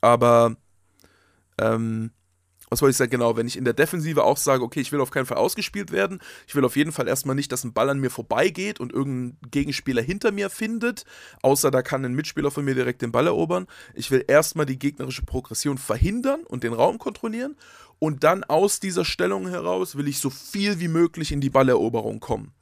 [0.00, 0.56] aber
[1.58, 2.10] ähm,
[2.74, 5.00] was wollte ich sagen, genau, wenn ich in der Defensive auch sage, okay, ich will
[5.00, 7.88] auf keinen Fall ausgespielt werden, ich will auf jeden Fall erstmal nicht, dass ein Ball
[7.88, 11.04] an mir vorbeigeht und irgendein Gegenspieler hinter mir findet,
[11.42, 13.68] außer da kann ein Mitspieler von mir direkt den Ball erobern.
[13.94, 17.56] Ich will erstmal die gegnerische Progression verhindern und den Raum kontrollieren
[18.00, 22.18] und dann aus dieser Stellung heraus will ich so viel wie möglich in die Balleroberung
[22.18, 22.52] kommen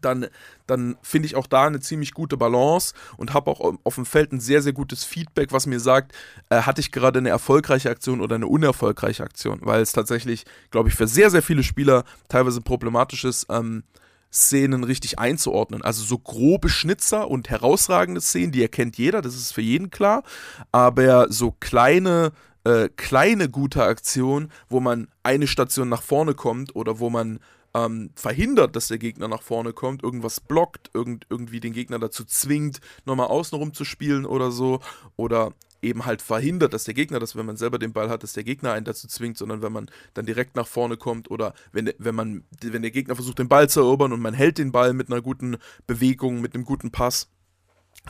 [0.00, 0.26] dann,
[0.66, 4.32] dann finde ich auch da eine ziemlich gute Balance und habe auch auf dem Feld
[4.32, 6.12] ein sehr, sehr gutes Feedback, was mir sagt,
[6.48, 10.88] äh, hatte ich gerade eine erfolgreiche Aktion oder eine unerfolgreiche Aktion, weil es tatsächlich, glaube
[10.88, 13.84] ich, für sehr, sehr viele Spieler teilweise problematisch ist, ähm,
[14.32, 15.82] Szenen richtig einzuordnen.
[15.82, 20.22] Also so grobe Schnitzer und herausragende Szenen, die erkennt jeder, das ist für jeden klar,
[20.70, 22.32] aber so kleine
[22.64, 27.40] äh, kleine gute Aktionen, wo man eine Station nach vorne kommt oder wo man
[27.74, 32.24] ähm, verhindert, dass der Gegner nach vorne kommt, irgendwas blockt, irgend, irgendwie den Gegner dazu
[32.24, 34.80] zwingt, nochmal außenrum zu spielen oder so.
[35.16, 35.52] Oder
[35.82, 38.44] eben halt verhindert, dass der Gegner das, wenn man selber den Ball hat, dass der
[38.44, 42.14] Gegner einen dazu zwingt, sondern wenn man dann direkt nach vorne kommt oder wenn, wenn
[42.14, 45.10] man, wenn der Gegner versucht, den Ball zu erobern und man hält den Ball mit
[45.10, 45.56] einer guten
[45.86, 47.28] Bewegung, mit einem guten Pass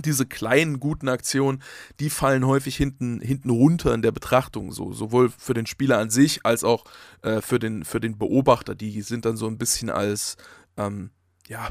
[0.04, 1.62] diese kleinen guten Aktionen,
[1.98, 6.10] die fallen häufig hinten, hinten runter in der Betrachtung, so sowohl für den Spieler an
[6.10, 6.84] sich als auch
[7.22, 8.74] äh, für, den, für den Beobachter.
[8.74, 10.36] Die sind dann so ein bisschen als
[10.76, 11.10] ähm,
[11.48, 11.68] ja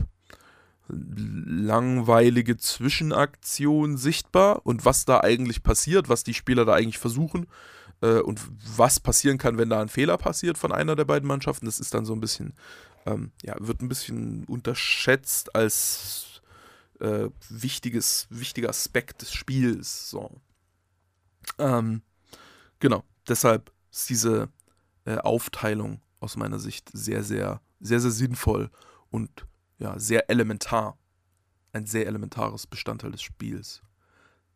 [0.92, 7.46] langweilige Zwischenaktion sichtbar und was da eigentlich passiert, was die Spieler da eigentlich versuchen
[8.02, 8.42] äh, und
[8.76, 11.68] was passieren kann, wenn da ein Fehler passiert von einer der beiden Mannschaften.
[11.68, 12.54] Das ist dann so ein bisschen,
[13.06, 16.29] ähm, ja, wird ein bisschen unterschätzt als
[17.00, 20.10] äh, wichtiges, wichtiger Aspekt des Spiels.
[20.10, 20.42] So.
[21.58, 22.02] Ähm,
[22.80, 24.50] genau, deshalb ist diese
[25.06, 28.70] äh, Aufteilung aus meiner Sicht sehr, sehr, sehr, sehr sinnvoll
[29.10, 29.46] und
[29.78, 30.98] ja, sehr elementar.
[31.72, 33.82] Ein sehr elementares Bestandteil des Spiels.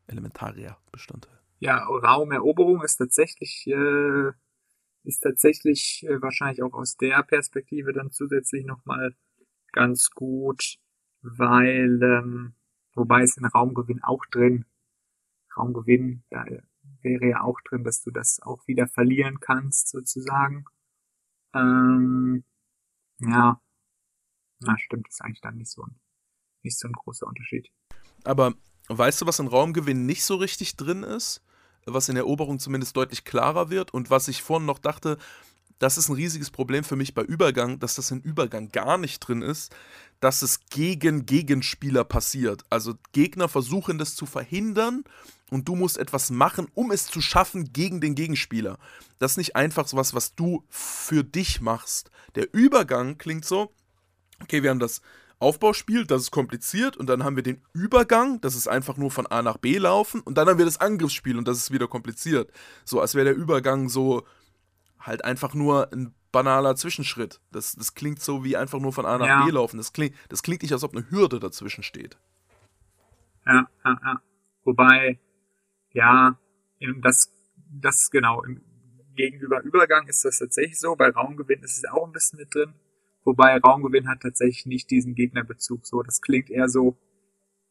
[0.07, 1.39] Elementarer Bestandteil.
[1.59, 4.31] Ja, Raumeroberung ist tatsächlich, äh,
[5.03, 9.15] ist tatsächlich äh, wahrscheinlich auch aus der Perspektive dann zusätzlich nochmal
[9.71, 10.77] ganz gut
[11.23, 12.53] weil, ähm,
[12.93, 14.65] wobei es in Raumgewinn auch drin,
[15.57, 16.45] Raumgewinn, da
[17.01, 20.65] wäre ja auch drin, dass du das auch wieder verlieren kannst, sozusagen.
[21.53, 22.43] Ähm,
[23.19, 23.61] ja,
[24.59, 25.95] na stimmt, ist eigentlich dann nicht so ein,
[26.63, 27.69] nicht so ein großer Unterschied.
[28.23, 28.53] Aber
[28.87, 31.41] weißt du, was in Raumgewinn nicht so richtig drin ist?
[31.85, 35.17] Was in Eroberung zumindest deutlich klarer wird und was ich vorhin noch dachte,
[35.79, 39.19] das ist ein riesiges Problem für mich bei Übergang, dass das in Übergang gar nicht
[39.19, 39.75] drin ist,
[40.23, 42.63] dass es gegen Gegenspieler passiert.
[42.69, 45.03] Also Gegner versuchen das zu verhindern
[45.49, 48.79] und du musst etwas machen, um es zu schaffen gegen den Gegenspieler.
[49.19, 52.09] Das ist nicht einfach so was, was du für dich machst.
[52.35, 53.73] Der Übergang klingt so,
[54.41, 55.01] okay, wir haben das
[55.39, 59.27] Aufbauspiel, das ist kompliziert und dann haben wir den Übergang, das ist einfach nur von
[59.27, 62.49] A nach B laufen und dann haben wir das Angriffsspiel und das ist wieder kompliziert.
[62.85, 64.23] So als wäre der Übergang so
[65.03, 67.39] halt einfach nur ein banaler Zwischenschritt.
[67.51, 69.45] Das, das klingt so wie einfach nur von A nach ja.
[69.45, 69.77] B laufen.
[69.77, 72.17] Das klingt, das klingt nicht, als ob eine Hürde dazwischen steht.
[73.45, 74.21] Ja, ja, ja.
[74.63, 75.19] Wobei,
[75.91, 76.37] ja,
[77.01, 77.31] das,
[77.69, 78.61] das genau, im
[79.15, 80.95] gegenüber Übergang ist das tatsächlich so.
[80.95, 82.73] Bei Raumgewinn ist es auch ein bisschen mit drin.
[83.23, 85.85] Wobei Raumgewinn hat tatsächlich nicht diesen Gegnerbezug.
[85.85, 86.97] So, das klingt eher so,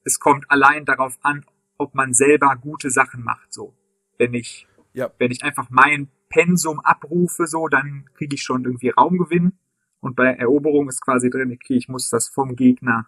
[0.04, 1.44] es kommt allein darauf an,
[1.78, 3.52] ob man selber gute Sachen macht.
[3.52, 3.74] So,
[4.18, 5.10] wenn ich, ja.
[5.18, 9.58] wenn ich einfach mein Pensum abrufe, so, dann kriege ich schon irgendwie Raumgewinn.
[10.00, 13.06] Und bei Eroberung ist quasi drin, okay, ich muss das vom Gegner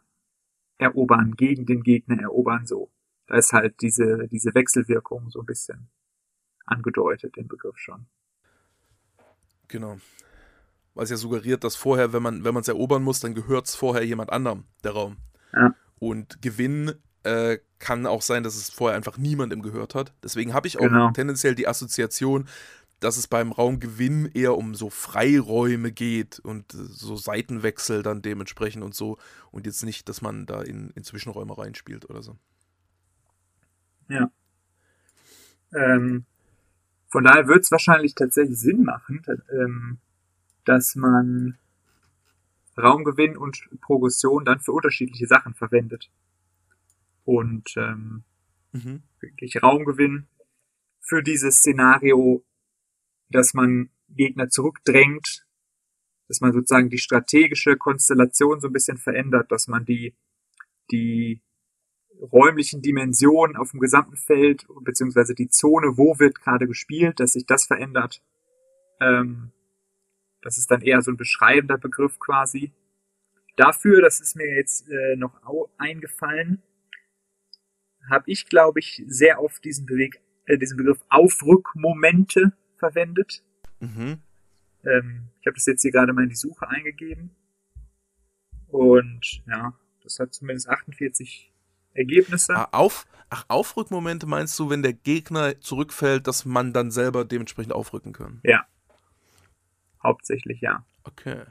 [0.79, 2.91] erobern, gegen den Gegner erobern, so.
[3.27, 5.89] Da ist halt diese, diese Wechselwirkung so ein bisschen
[6.67, 8.07] angedeutet, den Begriff schon.
[9.69, 9.99] Genau
[10.95, 13.75] weil es ja suggeriert, dass vorher, wenn man wenn es erobern muss, dann gehört es
[13.75, 15.17] vorher jemand anderem, der Raum.
[15.53, 15.75] Ja.
[15.99, 16.93] Und Gewinn
[17.25, 20.13] äh, kann auch sein, dass es vorher einfach niemandem gehört hat.
[20.23, 21.11] Deswegen habe ich auch genau.
[21.11, 22.47] tendenziell die Assoziation,
[23.01, 28.83] dass es beim Raumgewinn eher um so Freiräume geht und äh, so Seitenwechsel dann dementsprechend
[28.83, 29.19] und so
[29.51, 32.37] und jetzt nicht, dass man da in, in Zwischenräume reinspielt oder so.
[34.09, 34.31] Ja.
[35.75, 36.25] Ähm,
[37.09, 39.99] von daher wird es wahrscheinlich tatsächlich Sinn machen, ähm,
[40.65, 41.59] dass man
[42.77, 46.11] Raumgewinn und Progression dann für unterschiedliche Sachen verwendet.
[47.25, 48.25] Und ähm,
[48.73, 49.03] mhm.
[49.21, 50.27] wirklich Raumgewinn
[51.01, 52.45] für dieses Szenario,
[53.29, 55.47] dass man Gegner zurückdrängt,
[56.29, 60.15] dass man sozusagen die strategische Konstellation so ein bisschen verändert, dass man die,
[60.91, 61.43] die
[62.21, 67.47] räumlichen Dimensionen auf dem gesamten Feld, beziehungsweise die Zone, wo wird gerade gespielt, dass sich
[67.47, 68.23] das verändert.
[69.01, 69.53] Ähm,
[70.43, 72.73] das ist dann eher so ein beschreibender Begriff quasi.
[73.57, 75.41] Dafür, das ist mir jetzt äh, noch
[75.79, 76.63] eingefallen,
[78.11, 82.53] habe ich, glaube ich, sehr oft diesen, Beweg äh, diesen Begriff Aufrückmomente
[82.85, 83.43] verwendet.
[83.81, 84.19] Mhm.
[84.85, 87.31] Ähm, ich habe das jetzt hier gerade mal in die Suche eingegeben.
[88.69, 91.53] Und ja, das hat zumindest 48
[91.95, 92.55] Ergebnisse.
[92.55, 97.73] Ah, auf, ach, Aufrückmomente meinst du, wenn der Gegner zurückfällt, dass man dann selber dementsprechend
[97.73, 98.41] aufrücken kann?
[98.43, 98.67] Ja,
[100.03, 100.85] hauptsächlich, ja.
[101.05, 101.43] Okay.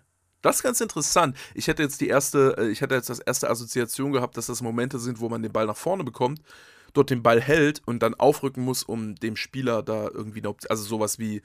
[0.41, 1.38] Das ist ganz interessant.
[1.56, 4.62] Ich hätte jetzt die erste, äh, ich hätte jetzt das erste Assoziation gehabt, dass das
[4.62, 6.41] Momente sind, wo man den Ball nach vorne bekommt,
[6.93, 10.71] dort den Ball hält und dann aufrücken muss, um dem Spieler da irgendwie eine Option,
[10.71, 11.41] also sowas wie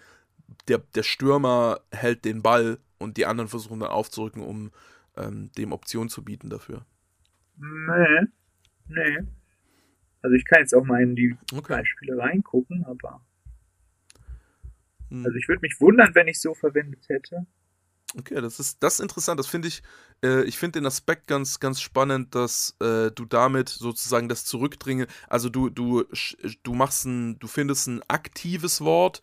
[0.68, 4.70] der, der Stürmer hält den Ball und die anderen versuchen dann aufzurücken, um
[5.16, 6.84] ähm, dem Option zu bieten dafür.
[7.56, 8.26] Nee,
[8.88, 9.18] nee.
[10.22, 11.74] Also ich kann jetzt auch mal in die okay.
[11.74, 13.20] Beispiele reingucken, aber
[15.10, 15.24] hm.
[15.24, 17.46] Also ich würde mich wundern, wenn ich so verwendet hätte.
[18.16, 19.38] Okay, das ist das ist interessant.
[19.38, 19.82] Das finde ich.
[20.22, 25.06] Äh, ich finde den Aspekt ganz ganz spannend, dass äh, du damit sozusagen das Zurückdringe.
[25.28, 26.04] Also du du
[26.62, 29.20] du machst ein, du findest ein aktives Wort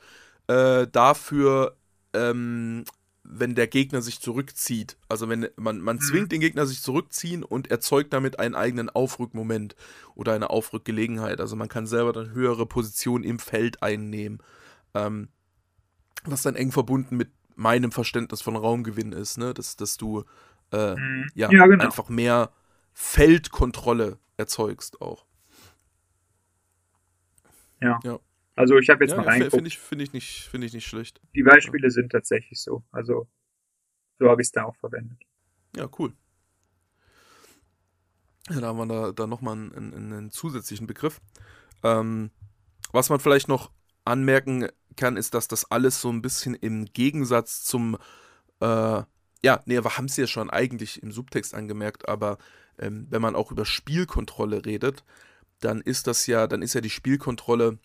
[0.47, 1.75] äh, dafür,
[2.13, 2.83] ähm,
[3.23, 4.97] wenn der Gegner sich zurückzieht.
[5.09, 6.01] Also wenn man man mhm.
[6.01, 9.75] zwingt den Gegner sich zurückziehen und erzeugt damit einen eigenen Aufrückmoment
[10.13, 11.41] oder eine Aufrückgelegenheit.
[11.41, 14.43] Also man kann selber dann höhere Positionen im Feld einnehmen.
[14.93, 15.29] Ähm,
[16.23, 19.53] was dann eng verbunden mit meinem Verständnis von Raumgewinn ist, ne?
[19.53, 20.23] Dass, dass du
[20.71, 21.29] äh, mhm.
[21.33, 21.83] ja, ja genau.
[21.83, 22.51] einfach mehr
[22.93, 25.25] Feldkontrolle erzeugst auch.
[27.81, 27.99] Ja.
[28.03, 28.19] ja.
[28.55, 29.55] Also ich habe jetzt ja, mal reingeguckt.
[29.55, 31.21] Finde ich, find ich, nicht, find ich nicht schlecht.
[31.35, 32.83] Die Beispiele sind tatsächlich so.
[32.91, 33.27] Also
[34.17, 35.19] so habe ich es da auch verwendet.
[35.75, 36.13] Ja, cool.
[38.49, 41.19] Ja, da haben wir da, da nochmal einen, einen, einen zusätzlichen Begriff.
[41.83, 42.31] Ähm,
[42.91, 43.71] was man vielleicht noch
[44.05, 47.97] anmerken kann, ist, dass das alles so ein bisschen im Gegensatz zum,
[48.61, 49.03] äh,
[49.43, 52.37] ja, nee, wir haben es ja schon eigentlich im Subtext angemerkt, aber
[52.79, 55.03] ähm, wenn man auch über Spielkontrolle redet,
[55.59, 57.79] dann ist das ja, dann ist ja die Spielkontrolle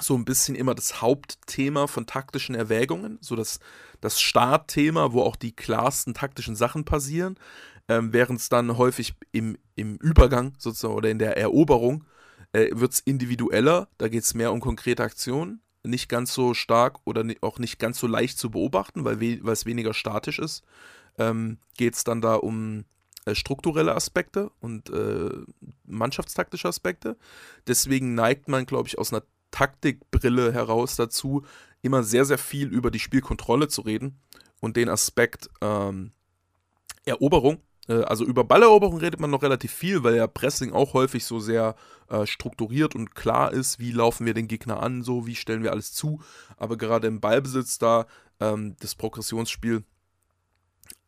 [0.00, 3.60] so ein bisschen immer das Hauptthema von taktischen Erwägungen, so das,
[4.00, 7.36] das Startthema, wo auch die klarsten taktischen Sachen passieren,
[7.88, 12.04] ähm, während es dann häufig im, im Übergang sozusagen oder in der Eroberung
[12.52, 17.00] äh, wird es individueller, da geht es mehr um konkrete Aktionen nicht ganz so stark
[17.04, 20.62] oder auch nicht ganz so leicht zu beobachten, weil, we es weniger statisch ist,
[21.18, 22.84] ähm, geht es dann da um
[23.24, 25.30] äh, strukturelle Aspekte und äh,
[25.84, 27.16] mannschaftstaktische Aspekte.
[27.66, 31.44] Deswegen neigt man, glaube ich, aus einer Taktikbrille heraus dazu,
[31.82, 34.18] immer sehr, sehr viel über die Spielkontrolle zu reden
[34.60, 36.12] und den Aspekt ähm,
[37.04, 37.60] Eroberung
[38.00, 41.74] also über Balleroberung redet man noch relativ viel, weil ja Pressing auch häufig so sehr
[42.08, 45.72] äh, strukturiert und klar ist, wie laufen wir den Gegner an, so wie stellen wir
[45.72, 46.20] alles zu.
[46.56, 48.06] Aber gerade im Ballbesitz da,
[48.40, 49.84] ähm, das Progressionsspiel,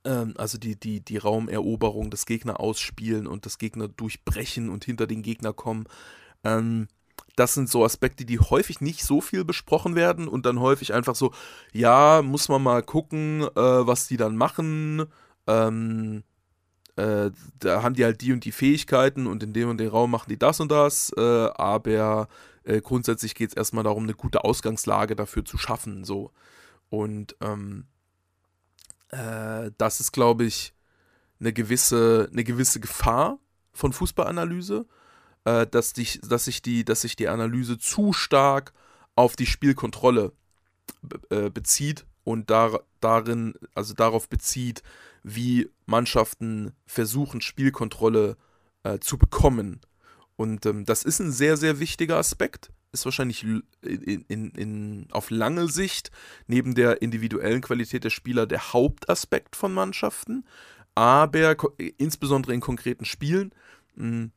[0.05, 5.07] ähm, also die, die, die Raumeroberung, das Gegner ausspielen und das Gegner durchbrechen und hinter
[5.07, 5.87] den Gegner kommen,
[6.42, 6.88] ähm,
[7.37, 11.14] das sind so Aspekte, die häufig nicht so viel besprochen werden und dann häufig einfach
[11.14, 11.33] so,
[11.73, 15.05] ja, muss man mal gucken, äh, was die dann machen.
[15.47, 16.23] Ähm,
[16.96, 20.11] äh, da haben die halt die und die Fähigkeiten und in dem und dem Raum
[20.11, 22.28] machen die das und das, äh, aber
[22.64, 26.04] äh, grundsätzlich geht es erstmal darum, eine gute Ausgangslage dafür zu schaffen.
[26.04, 26.30] So.
[26.88, 27.87] Und ähm,
[29.11, 30.74] äh, das ist, glaube ich,
[31.40, 33.38] eine gewisse, eine gewisse Gefahr
[33.72, 34.87] von Fußballanalyse,
[35.44, 38.72] äh, dass, dich, dass, sich die, dass sich die Analyse zu stark
[39.16, 40.33] auf die Spielkontrolle
[41.30, 44.83] äh, bezieht und dar darin, also darauf bezieht,
[45.24, 48.37] wie Mannschaften versuchen, Spielkontrolle
[48.84, 49.80] äh, zu bekommen.
[50.37, 52.70] Und ähm, das ist ein sehr, sehr wichtiger Aspekt.
[52.92, 56.12] Ist wahrscheinlich in, in, in, auf lange Sicht
[56.46, 60.44] neben der individuellen Qualität der Spieler der Hauptaspekt von Mannschaften.
[60.94, 61.56] Aber
[61.98, 63.52] insbesondere in konkreten Spielen,
[63.96, 64.32] mh, hm,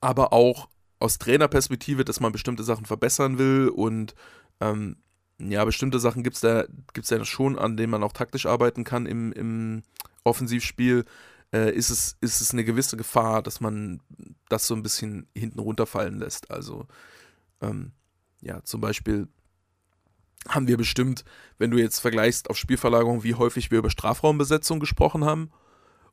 [0.00, 0.68] aber auch
[1.00, 4.14] aus Trainerperspektive, dass man bestimmte Sachen verbessern will und
[4.60, 4.96] ähm,
[5.38, 8.84] ja, bestimmte Sachen gibt es da, gibt's ja schon, an denen man auch taktisch arbeiten
[8.84, 9.82] kann im, im
[10.24, 11.04] Offensivspiel.
[11.52, 14.00] Äh, ist, es, ist es eine gewisse Gefahr, dass man
[14.48, 16.50] das so ein bisschen hinten runterfallen lässt.
[16.50, 16.86] Also,
[17.62, 17.92] ähm,
[18.40, 19.28] ja, zum Beispiel
[20.48, 21.24] haben wir bestimmt,
[21.58, 25.50] wenn du jetzt vergleichst auf Spielverlagerung, wie häufig wir über Strafraumbesetzung gesprochen haben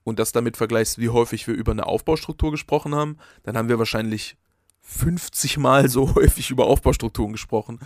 [0.03, 3.79] und das damit vergleichst, wie häufig wir über eine Aufbaustruktur gesprochen haben, dann haben wir
[3.79, 4.38] wahrscheinlich
[4.81, 7.79] 50 Mal so häufig über Aufbaustrukturen gesprochen.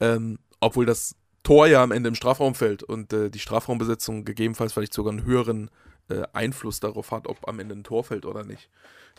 [0.00, 4.72] Ähm, obwohl das Tor ja am Ende im Strafraum fällt und äh, die Strafraumbesetzung gegebenenfalls
[4.72, 5.70] vielleicht sogar einen höheren
[6.08, 8.70] äh, Einfluss darauf hat, ob am Ende ein Tor fällt oder nicht.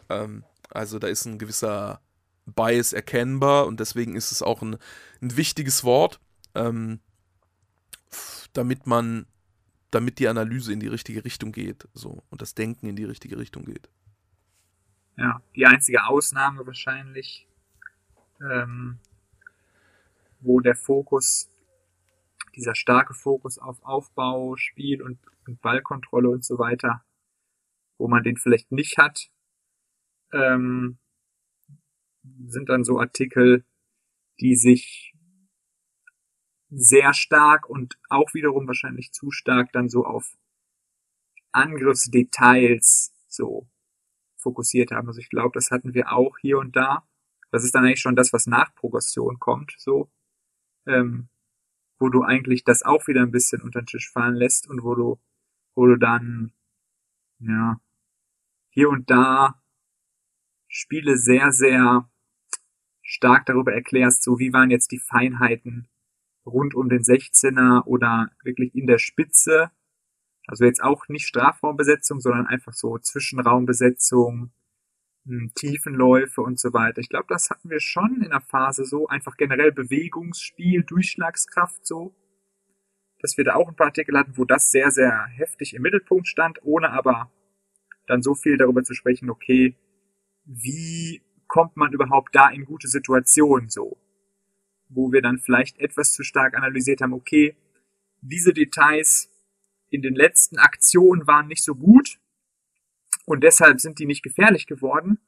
[0.10, 2.02] Ähm, also da ist ein gewisser
[2.46, 4.78] Bias erkennbar und deswegen ist es auch ein,
[5.22, 6.20] ein wichtiges Wort,
[6.56, 7.00] ähm,
[8.54, 9.28] damit man,
[9.92, 13.38] damit die Analyse in die richtige Richtung geht, so und das Denken in die richtige
[13.38, 13.90] Richtung geht.
[15.18, 17.48] Ja, die einzige Ausnahme wahrscheinlich,
[18.42, 19.00] ähm,
[20.40, 21.50] wo der Fokus,
[22.56, 27.04] dieser starke Fokus auf Aufbau, Spiel und, und Ballkontrolle und so weiter,
[27.98, 29.30] wo man den vielleicht nicht hat,
[30.34, 30.98] ähm,
[32.48, 33.66] sind dann so Artikel,
[34.40, 35.14] die sich
[36.70, 40.38] sehr stark und auch wiederum wahrscheinlich zu stark dann so auf
[41.52, 43.68] Angriffsdetails so
[44.38, 45.08] fokussiert haben.
[45.08, 47.08] Also ich glaube, das hatten wir auch hier und da.
[47.52, 50.12] Das ist dann eigentlich schon das, was nach Progression kommt, so
[50.88, 51.30] ähm,
[52.00, 54.96] wo du eigentlich das auch wieder ein bisschen unter den Tisch fallen lässt und wo
[54.96, 55.20] du,
[55.76, 56.54] wo du dann,
[57.40, 57.80] ja,
[58.70, 59.62] hier und da
[60.68, 62.10] Spiele sehr, sehr
[63.02, 65.88] stark darüber erklärst, so wie waren jetzt die Feinheiten
[66.46, 69.72] rund um den 16er oder wirklich in der Spitze.
[70.48, 74.52] Also jetzt auch nicht Strafraumbesetzung, sondern einfach so Zwischenraumbesetzung,
[75.56, 77.00] Tiefenläufe und so weiter.
[77.00, 82.16] Ich glaube, das hatten wir schon in der Phase so, einfach generell Bewegungsspiel, Durchschlagskraft so,
[83.22, 86.28] dass wir da auch ein paar Artikel hatten, wo das sehr, sehr heftig im Mittelpunkt
[86.28, 87.32] stand, ohne aber
[88.06, 89.76] dann so viel darüber zu sprechen, okay,
[90.46, 93.98] wie kommt man überhaupt da in gute Situationen so,
[94.90, 97.56] wo wir dann vielleicht etwas zu stark analysiert haben, okay,
[98.22, 99.32] diese Details
[99.90, 102.20] in den letzten Aktionen waren nicht so gut,
[103.26, 105.20] und deshalb sind die nicht gefährlich geworden,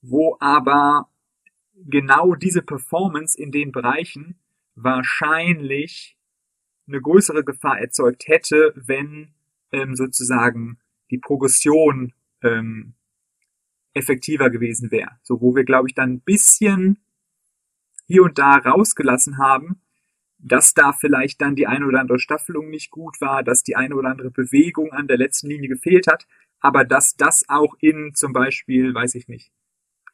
[0.00, 1.10] wo aber
[1.74, 4.38] genau diese Performance in den Bereichen
[4.74, 6.16] wahrscheinlich
[6.86, 9.34] eine größere Gefahr erzeugt hätte, wenn
[9.72, 10.78] ähm, sozusagen
[11.10, 12.94] die Progression ähm,
[13.94, 15.18] effektiver gewesen wäre.
[15.22, 16.98] So, wo wir, glaube ich, dann ein bisschen
[18.06, 19.80] hier und da rausgelassen haben,
[20.38, 23.94] dass da vielleicht dann die eine oder andere Staffelung nicht gut war, dass die eine
[23.94, 26.26] oder andere Bewegung an der letzten Linie gefehlt hat,
[26.64, 29.52] aber dass das auch in zum Beispiel, weiß ich nicht,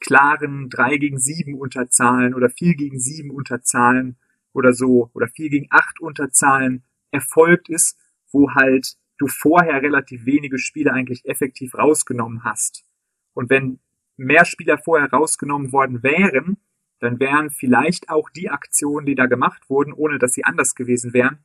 [0.01, 4.19] klaren 3 gegen 7 Unterzahlen oder 4 gegen 7 Unterzahlen
[4.53, 6.83] oder so oder 4 gegen 8 Unterzahlen
[7.13, 7.97] erfolgt ist,
[8.33, 12.85] wo halt du vorher relativ wenige Spieler eigentlich effektiv rausgenommen hast.
[13.33, 13.79] Und wenn
[14.17, 16.57] mehr Spieler vorher rausgenommen worden wären,
[16.99, 21.13] dann wären vielleicht auch die Aktionen, die da gemacht wurden, ohne dass sie anders gewesen
[21.13, 21.45] wären,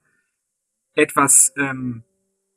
[0.95, 2.03] etwas ähm,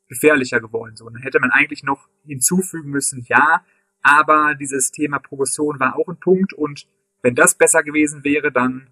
[0.08, 0.96] gefährlicher geworden.
[0.96, 3.64] So, dann hätte man eigentlich noch hinzufügen müssen, ja,
[4.02, 6.86] aber dieses Thema Progression war auch ein Punkt und
[7.22, 8.90] wenn das besser gewesen wäre, dann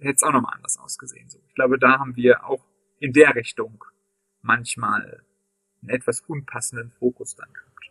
[0.00, 1.28] hätte es auch nochmal anders ausgesehen.
[1.28, 2.66] So, ich glaube, da haben wir auch
[2.98, 3.84] in der Richtung
[4.40, 5.22] manchmal
[5.80, 7.90] einen etwas unpassenden Fokus dann gehabt.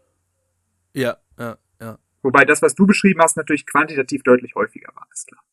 [0.93, 1.99] Ja, ja, ja.
[2.21, 5.43] Wobei das, was du beschrieben hast, natürlich quantitativ deutlich häufiger war, ist klar.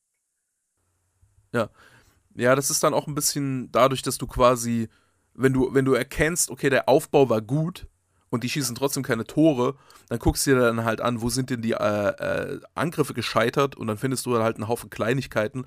[1.52, 1.70] Ja.
[2.34, 4.88] Ja, das ist dann auch ein bisschen dadurch, dass du quasi,
[5.38, 7.86] wenn du, wenn du erkennst, okay, der Aufbau war gut
[8.28, 9.76] und die schießen trotzdem keine Tore,
[10.08, 13.76] dann guckst du dir dann halt an, wo sind denn die äh, äh, Angriffe gescheitert
[13.76, 15.64] und dann findest du halt einen Haufen Kleinigkeiten.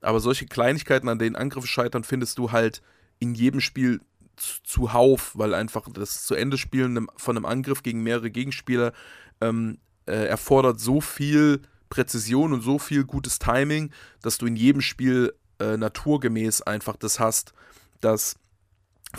[0.00, 2.82] Aber solche Kleinigkeiten, an denen Angriffe scheitern, findest du halt
[3.18, 4.00] in jedem Spiel
[4.64, 8.92] zuhauf, weil einfach das zu Ende spielen von einem Angriff gegen mehrere Gegenspieler
[9.42, 11.60] ähm, äh, erfordert so viel
[11.90, 13.90] Präzision und so viel gutes Timing,
[14.22, 17.52] dass du in jedem Spiel äh, naturgemäß einfach das hast,
[18.00, 18.36] dass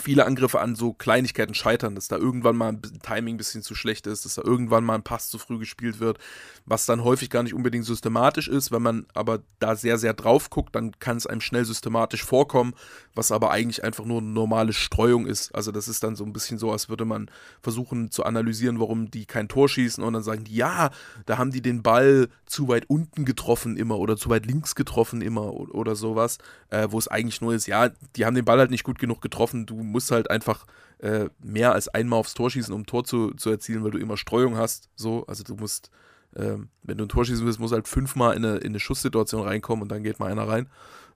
[0.00, 3.74] viele Angriffe an so Kleinigkeiten scheitern, dass da irgendwann mal ein Timing ein bisschen zu
[3.74, 6.18] schlecht ist, dass da irgendwann mal ein Pass zu früh gespielt wird,
[6.64, 8.72] was dann häufig gar nicht unbedingt systematisch ist.
[8.72, 12.74] Wenn man aber da sehr, sehr drauf guckt, dann kann es einem schnell systematisch vorkommen,
[13.14, 15.54] was aber eigentlich einfach nur eine normale Streuung ist.
[15.54, 17.30] Also das ist dann so ein bisschen so, als würde man
[17.60, 20.90] versuchen zu analysieren, warum die kein Tor schießen und dann sagen ja,
[21.26, 25.20] da haben die den Ball zu weit unten getroffen immer oder zu weit links getroffen
[25.20, 26.38] immer oder sowas,
[26.70, 29.20] äh, wo es eigentlich nur ist, ja, die haben den Ball halt nicht gut genug
[29.20, 30.66] getroffen, du musst halt einfach
[30.98, 33.98] äh, mehr als einmal aufs Tor schießen, um ein Tor zu, zu erzielen, weil du
[33.98, 34.88] immer Streuung hast.
[34.94, 35.90] So, also du musst,
[36.36, 39.42] ähm, wenn du ein Tor schießen willst, musst halt fünfmal in eine, in eine Schusssituation
[39.42, 40.68] reinkommen und dann geht mal einer rein.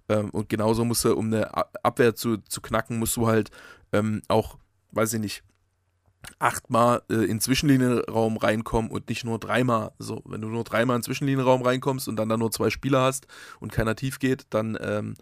[0.09, 1.51] Ähm, und genauso musst du, um eine
[1.85, 3.51] Abwehr zu, zu knacken, musst du halt
[3.93, 4.59] ähm, auch,
[4.93, 5.43] weiß ich nicht,
[6.39, 9.93] achtmal äh, in Zwischenlinienraum reinkommen und nicht nur dreimal.
[9.99, 13.27] So, wenn du nur dreimal in Zwischenlinienraum reinkommst und dann da nur zwei Spieler hast
[13.61, 15.15] und keiner tief geht, dann ähm,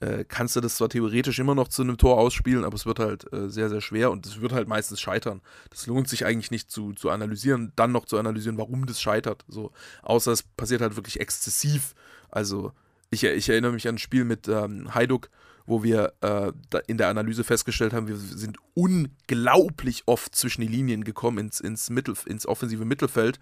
[0.00, 2.98] äh, kannst du das zwar theoretisch immer noch zu einem Tor ausspielen, aber es wird
[2.98, 5.40] halt äh, sehr, sehr schwer und es wird halt meistens scheitern.
[5.70, 9.44] Das lohnt sich eigentlich nicht zu, zu analysieren, dann noch zu analysieren, warum das scheitert.
[9.48, 9.72] So,
[10.02, 11.94] außer es passiert halt wirklich exzessiv.
[12.30, 12.72] Also,
[13.10, 15.30] ich, ich erinnere mich an ein Spiel mit ähm, Heiduk,
[15.66, 16.52] wo wir äh,
[16.86, 21.90] in der Analyse festgestellt haben, wir sind unglaublich oft zwischen die Linien gekommen ins, ins,
[21.90, 23.38] Mittel, ins offensive Mittelfeld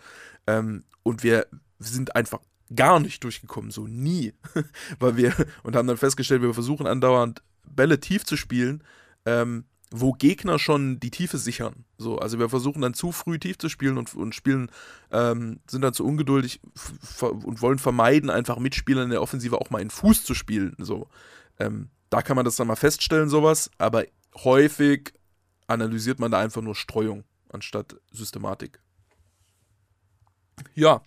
[0.47, 1.47] ähm, und wir
[1.79, 2.41] sind einfach
[2.75, 4.33] gar nicht durchgekommen, so nie.
[4.99, 8.83] Weil wir, und haben dann festgestellt, wir versuchen andauernd Bälle tief zu spielen,
[9.27, 11.85] ähm, wo Gegner schon die Tiefe sichern.
[11.99, 14.71] So, also wir versuchen dann zu früh tief zu spielen und, und spielen,
[15.13, 16.61] ähm, sind dann zu ungeduldig
[17.21, 20.75] und wollen vermeiden, einfach Mitspielern in der Offensive auch mal in Fuß zu spielen.
[20.79, 21.09] So,
[21.59, 24.05] ähm, da kann man das dann mal feststellen, sowas, aber
[24.37, 25.13] häufig
[25.67, 28.81] analysiert man da einfach nur Streuung anstatt Systematik.
[30.75, 31.03] Ja,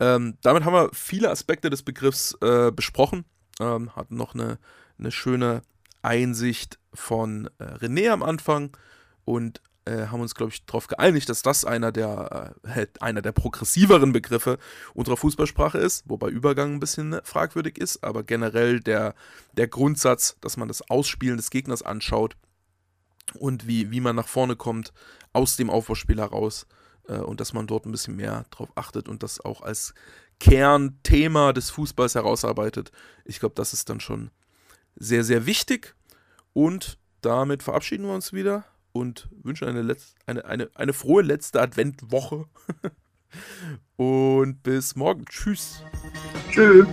[0.00, 3.24] ähm, damit haben wir viele Aspekte des Begriffs äh, besprochen.
[3.60, 4.58] Ähm, hatten noch eine,
[4.98, 5.62] eine schöne
[6.02, 8.76] Einsicht von äh, René am Anfang
[9.24, 13.32] und äh, haben uns, glaube ich, darauf geeinigt, dass das einer der, äh, einer der
[13.32, 14.58] progressiveren Begriffe
[14.94, 19.14] unserer Fußballsprache ist, wobei Übergang ein bisschen fragwürdig ist, aber generell der,
[19.56, 22.36] der Grundsatz, dass man das Ausspielen des Gegners anschaut
[23.34, 24.92] und wie, wie man nach vorne kommt
[25.32, 26.66] aus dem Aufbauspiel heraus
[27.08, 29.94] äh, und dass man dort ein bisschen mehr drauf achtet und das auch als
[30.38, 32.92] Kernthema des Fußballs herausarbeitet.
[33.24, 34.30] Ich glaube, das ist dann schon
[34.96, 35.94] sehr, sehr wichtig.
[36.52, 41.60] Und damit verabschieden wir uns wieder und wünschen eine, Letz eine, eine, eine frohe letzte
[41.60, 42.46] Adventwoche.
[43.96, 45.24] und bis morgen.
[45.26, 45.82] Tschüss.
[46.50, 46.86] Tschüss.